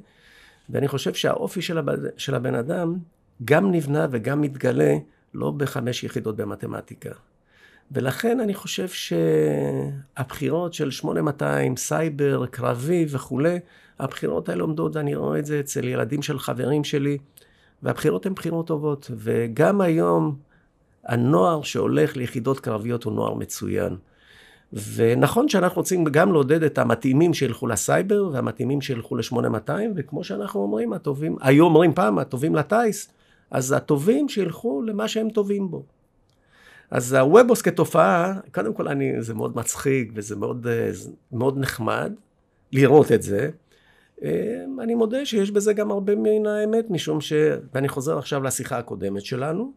ואני 0.69 0.87
חושב 0.87 1.13
שהאופי 1.13 1.61
של, 1.61 1.77
הבד... 1.77 1.97
של 2.17 2.35
הבן 2.35 2.55
אדם 2.55 2.95
גם 3.45 3.71
נבנה 3.71 4.07
וגם 4.11 4.41
מתגלה 4.41 4.93
לא 5.33 5.51
בחמש 5.51 6.03
יחידות 6.03 6.35
במתמטיקה. 6.35 7.09
ולכן 7.91 8.39
אני 8.39 8.53
חושב 8.53 8.87
שהבחירות 10.17 10.73
של 10.73 10.91
8200, 10.91 11.77
סייבר, 11.77 12.45
קרבי 12.45 13.05
וכולי, 13.09 13.59
הבחירות 13.99 14.49
האלה 14.49 14.63
עומדות, 14.63 14.95
ואני 14.95 15.15
רואה 15.15 15.39
את 15.39 15.45
זה 15.45 15.59
אצל 15.59 15.87
ילדים 15.87 16.21
של 16.21 16.39
חברים 16.39 16.83
שלי, 16.83 17.17
והבחירות 17.83 18.25
הן 18.25 18.33
בחירות 18.33 18.67
טובות. 18.67 19.11
וגם 19.15 19.81
היום 19.81 20.35
הנוער 21.05 21.61
שהולך 21.61 22.17
ליחידות 22.17 22.59
קרביות 22.59 23.03
הוא 23.03 23.13
נוער 23.13 23.33
מצוין. 23.33 23.95
ונכון 24.73 25.49
שאנחנו 25.49 25.79
רוצים 25.79 26.03
גם 26.03 26.31
לעודד 26.31 26.63
את 26.63 26.77
המתאימים 26.77 27.33
שילכו 27.33 27.67
לסייבר 27.67 28.29
והמתאימים 28.33 28.81
שילכו 28.81 29.15
ל-8200, 29.15 29.71
וכמו 29.95 30.23
שאנחנו 30.23 30.61
אומרים, 30.61 30.93
הטובים, 30.93 31.35
היו 31.41 31.65
אומרים 31.65 31.93
פעם, 31.93 32.19
הטובים 32.19 32.55
לטיס, 32.55 33.09
אז 33.51 33.71
הטובים 33.71 34.29
שילכו 34.29 34.81
למה 34.81 35.07
שהם 35.07 35.29
טובים 35.29 35.71
בו. 35.71 35.83
אז 36.91 37.13
הוובוס 37.13 37.61
כתופעה, 37.61 38.39
קודם 38.53 38.73
כל 38.73 38.87
אני, 38.87 39.21
זה 39.21 39.33
מאוד 39.33 39.57
מצחיק 39.57 40.11
וזה 40.15 40.35
מאוד, 40.35 40.67
מאוד 41.31 41.57
נחמד 41.57 42.13
לראות 42.71 43.11
את 43.11 43.21
זה. 43.21 43.49
אני 44.79 44.95
מודה 44.95 45.25
שיש 45.25 45.51
בזה 45.51 45.73
גם 45.73 45.91
הרבה 45.91 46.15
מן 46.15 46.45
האמת, 46.45 46.89
משום 46.89 47.21
ש... 47.21 47.33
ואני 47.73 47.89
חוזר 47.89 48.17
עכשיו 48.17 48.43
לשיחה 48.43 48.77
הקודמת 48.77 49.25
שלנו. 49.25 49.73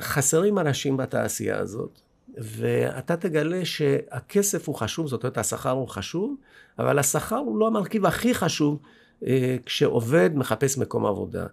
חסרים 0.00 0.58
אנשים 0.58 0.96
בתעשייה 0.96 1.58
הזאת. 1.58 2.00
ואתה 2.38 3.16
תגלה 3.16 3.64
שהכסף 3.64 4.68
הוא 4.68 4.74
חשוב, 4.74 5.06
זאת 5.06 5.22
אומרת 5.22 5.38
השכר 5.38 5.70
הוא 5.70 5.88
חשוב, 5.88 6.34
אבל 6.78 6.98
השכר 6.98 7.36
הוא 7.36 7.58
לא 7.58 7.66
המרכיב 7.66 8.06
הכי 8.06 8.34
חשוב 8.34 8.78
אה, 9.26 9.56
כשעובד 9.66 10.30
מחפש 10.34 10.78
מקום 10.78 11.06
עבודה. 11.06 11.46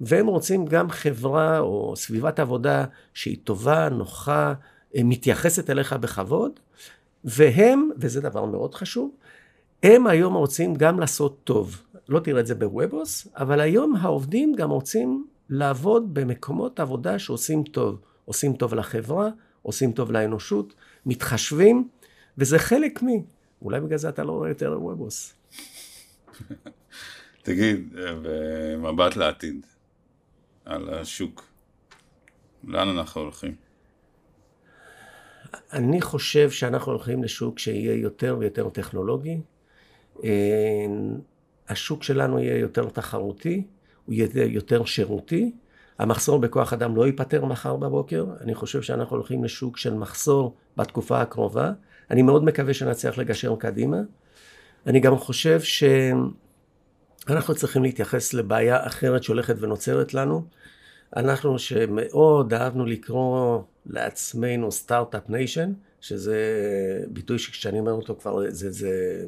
והם 0.00 0.26
רוצים 0.26 0.64
גם 0.64 0.90
חברה 0.90 1.58
או 1.58 1.96
סביבת 1.96 2.40
עבודה 2.40 2.84
שהיא 3.14 3.36
טובה, 3.44 3.88
נוחה, 3.88 4.54
אה, 4.96 5.00
מתייחסת 5.04 5.70
אליך 5.70 5.92
בכבוד, 5.92 6.52
והם, 7.24 7.90
וזה 7.96 8.20
דבר 8.20 8.44
מאוד 8.44 8.74
חשוב, 8.74 9.10
הם 9.82 10.06
היום 10.06 10.34
רוצים 10.34 10.74
גם 10.74 11.00
לעשות 11.00 11.38
טוב. 11.44 11.82
לא 12.08 12.20
תראה 12.20 12.40
את 12.40 12.46
זה 12.46 12.54
בוובוס, 12.54 13.28
אבל 13.36 13.60
היום 13.60 13.96
העובדים 13.96 14.54
גם 14.54 14.70
רוצים 14.70 15.26
לעבוד 15.50 16.14
במקומות 16.14 16.80
עבודה 16.80 17.18
שעושים 17.18 17.62
טוב. 17.62 17.98
עושים 18.24 18.52
טוב 18.52 18.74
לחברה, 18.74 19.30
עושים 19.64 19.92
טוב 19.92 20.12
לאנושות, 20.12 20.74
מתחשבים, 21.06 21.88
וזה 22.38 22.58
חלק 22.58 23.02
מ... 23.02 23.06
אולי 23.62 23.80
בגלל 23.80 23.98
זה 23.98 24.08
אתה 24.08 24.24
לא 24.24 24.32
רואה 24.32 24.48
יותר 24.48 24.78
וובוס. 24.80 25.34
תגיד, 27.42 27.96
במבט 28.22 29.16
לעתיד, 29.16 29.66
על 30.64 30.94
השוק, 30.94 31.44
לאן 32.64 32.88
אנחנו 32.88 33.20
הולכים? 33.20 33.54
אני 35.72 36.00
חושב 36.00 36.50
שאנחנו 36.50 36.92
הולכים 36.92 37.24
לשוק 37.24 37.58
שיהיה 37.58 37.94
יותר 37.94 38.36
ויותר 38.38 38.68
טכנולוגי. 38.68 39.40
אה, 40.24 40.30
השוק 41.68 42.02
שלנו 42.02 42.38
יהיה 42.38 42.58
יותר 42.58 42.88
תחרותי, 42.88 43.66
הוא 44.04 44.14
יהיה 44.14 44.28
יותר 44.34 44.84
שירותי, 44.84 45.52
המחסור 45.98 46.38
בכוח 46.38 46.72
אדם 46.72 46.96
לא 46.96 47.06
ייפתר 47.06 47.44
מחר 47.44 47.76
בבוקר, 47.76 48.26
אני 48.40 48.54
חושב 48.54 48.82
שאנחנו 48.82 49.16
הולכים 49.16 49.44
לשוק 49.44 49.76
של 49.76 49.94
מחסור 49.94 50.54
בתקופה 50.76 51.20
הקרובה. 51.20 51.72
אני 52.10 52.22
מאוד 52.22 52.44
מקווה 52.44 52.74
שנצליח 52.74 53.18
לגשר 53.18 53.56
קדימה. 53.56 53.96
אני 54.86 55.00
גם 55.00 55.18
חושב 55.18 55.60
שאנחנו 55.60 57.54
צריכים 57.54 57.82
להתייחס 57.82 58.34
לבעיה 58.34 58.86
אחרת 58.86 59.22
שהולכת 59.22 59.54
ונוצרת 59.58 60.14
לנו. 60.14 60.44
אנחנו 61.16 61.58
שמאוד 61.58 62.54
אהבנו 62.54 62.86
לקרוא 62.86 63.62
לעצמנו 63.86 64.72
Start-up 64.72 65.28
Nation, 65.28 65.72
שזה 66.00 66.38
ביטוי 67.08 67.38
שכשאני 67.38 67.78
אומר 67.78 67.92
אותו 67.92 68.16
כבר 68.20 68.40
זה, 68.48 68.70
זה... 68.70 69.24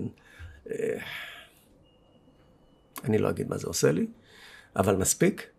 אה, 0.71 0.99
אני 3.05 3.19
לא 3.19 3.31
אגיד 3.31 3.49
מה 3.49 3.59
זה 3.59 3.67
עושה 3.67 3.93
לי, 3.93 4.07
אבל 4.77 4.97
מספיק. 4.97 5.56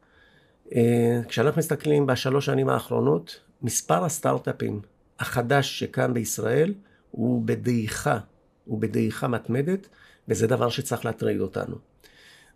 אה, 0.76 1.22
כשאנחנו 1.28 1.60
מסתכלים 1.60 2.06
בשלוש 2.06 2.46
שנים 2.46 2.70
האחרונות, 2.70 3.40
מספר 3.62 4.04
הסטארט-אפים 4.04 4.82
החדש 5.20 5.80
שקם 5.80 6.14
בישראל 6.14 6.74
הוא 7.12 7.42
בדעיכה, 7.46 8.20
הוא 8.66 8.82
בדעיכה 8.82 9.28
מתמדת, 9.28 9.88
וזה 10.28 10.48
דבר 10.48 10.70
שצריך 10.70 11.06
להטריד 11.06 11.40
אותנו. 11.40 11.76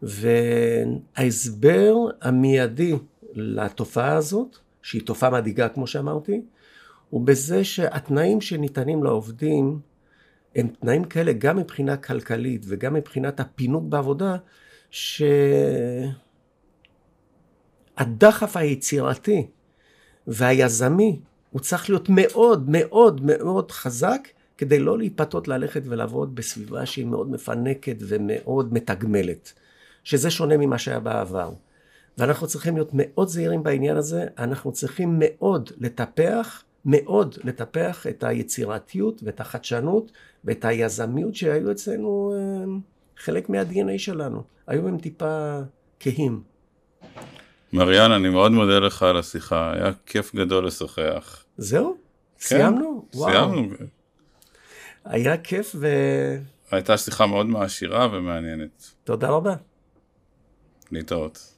וההסבר 0.02 1.96
המיידי 2.22 2.96
לתופעה 3.34 4.16
הזאת, 4.16 4.58
שהיא 4.82 5.02
תופעה 5.06 5.30
מדאיגה 5.30 5.70
כמו 5.70 5.88
שאמרתי, 5.88 6.42
הוא 7.10 7.22
בזה 7.26 7.64
שהתנאים 7.64 8.42
שניתנים 8.42 9.04
לעובדים 9.04 9.80
הם 10.56 10.68
תנאים 10.68 11.04
כאלה 11.04 11.34
גם 11.34 11.58
מבחינה 11.58 11.98
כלכלית 11.98 12.66
וגם 12.68 12.94
מבחינת 12.94 13.40
הפינוק 13.40 13.84
בעבודה, 13.84 14.36
ש... 14.90 15.24
הדחף 17.98 18.58
היצירתי 18.58 19.48
והיזמי 20.28 21.20
הוא 21.52 21.62
צריך 21.62 21.90
להיות 21.90 22.08
מאוד 22.10 22.70
מאוד 22.70 23.22
מאוד 23.26 23.72
חזק 23.72 24.28
כדי 24.58 24.80
לא 24.80 24.98
להיפתות 24.98 25.48
ללכת 25.48 25.82
ולעבוד 25.86 26.36
בסביבה 26.36 26.86
שהיא 26.86 27.06
מאוד 27.06 27.32
מפנקת 27.32 27.96
ומאוד 28.00 28.74
מתגמלת, 28.74 29.54
שזה 30.04 30.32
שונה 30.32 30.58
ממה 30.58 30.78
שהיה 30.78 31.00
בעבר. 31.00 31.52
ואנחנו 32.18 32.48
צריכים 32.48 32.76
להיות 32.76 32.90
מאוד 32.94 33.28
זהירים 33.28 33.64
בעניין 33.64 33.98
הזה, 33.98 34.26
אנחנו 34.38 34.72
צריכים 34.72 35.16
מאוד 35.20 35.70
לטפח, 35.78 36.64
מאוד 36.86 37.36
לטפח 37.44 38.08
את 38.08 38.24
היצירתיות 38.24 39.22
ואת 39.24 39.40
החדשנות 39.40 40.12
ואת 40.46 40.66
היזמיות 40.66 41.36
שהיו 41.36 41.72
אצלנו 41.72 42.34
אה, 42.36 42.66
חלק 43.18 43.50
מה-DNA 43.50 43.98
שלנו. 43.98 44.44
היום 44.68 44.88
הם 44.88 44.98
טיפה 44.98 45.60
כהים. 46.00 46.42
מריאן, 47.74 48.12
אני 48.12 48.30
מאוד 48.30 48.52
מודה 48.52 48.80
לך 48.80 49.04
על 49.04 49.18
השיחה, 49.18 49.74
היה 49.74 49.92
כיף 50.06 50.36
גדול 50.36 50.68
לשוחח. 50.68 51.44
זהו? 51.58 51.98
כן, 52.40 52.46
סיימנו? 52.46 53.06
סיימנו. 53.14 53.68
היה 55.06 55.38
כיף 55.38 55.76
ו... 55.80 55.88
הייתה 56.72 56.98
שיחה 56.98 57.26
מאוד 57.26 57.46
מעשירה 57.46 58.08
ומעניינת. 58.12 58.92
תודה 59.04 59.30
רבה. 59.30 59.54
להתראות. 60.92 61.54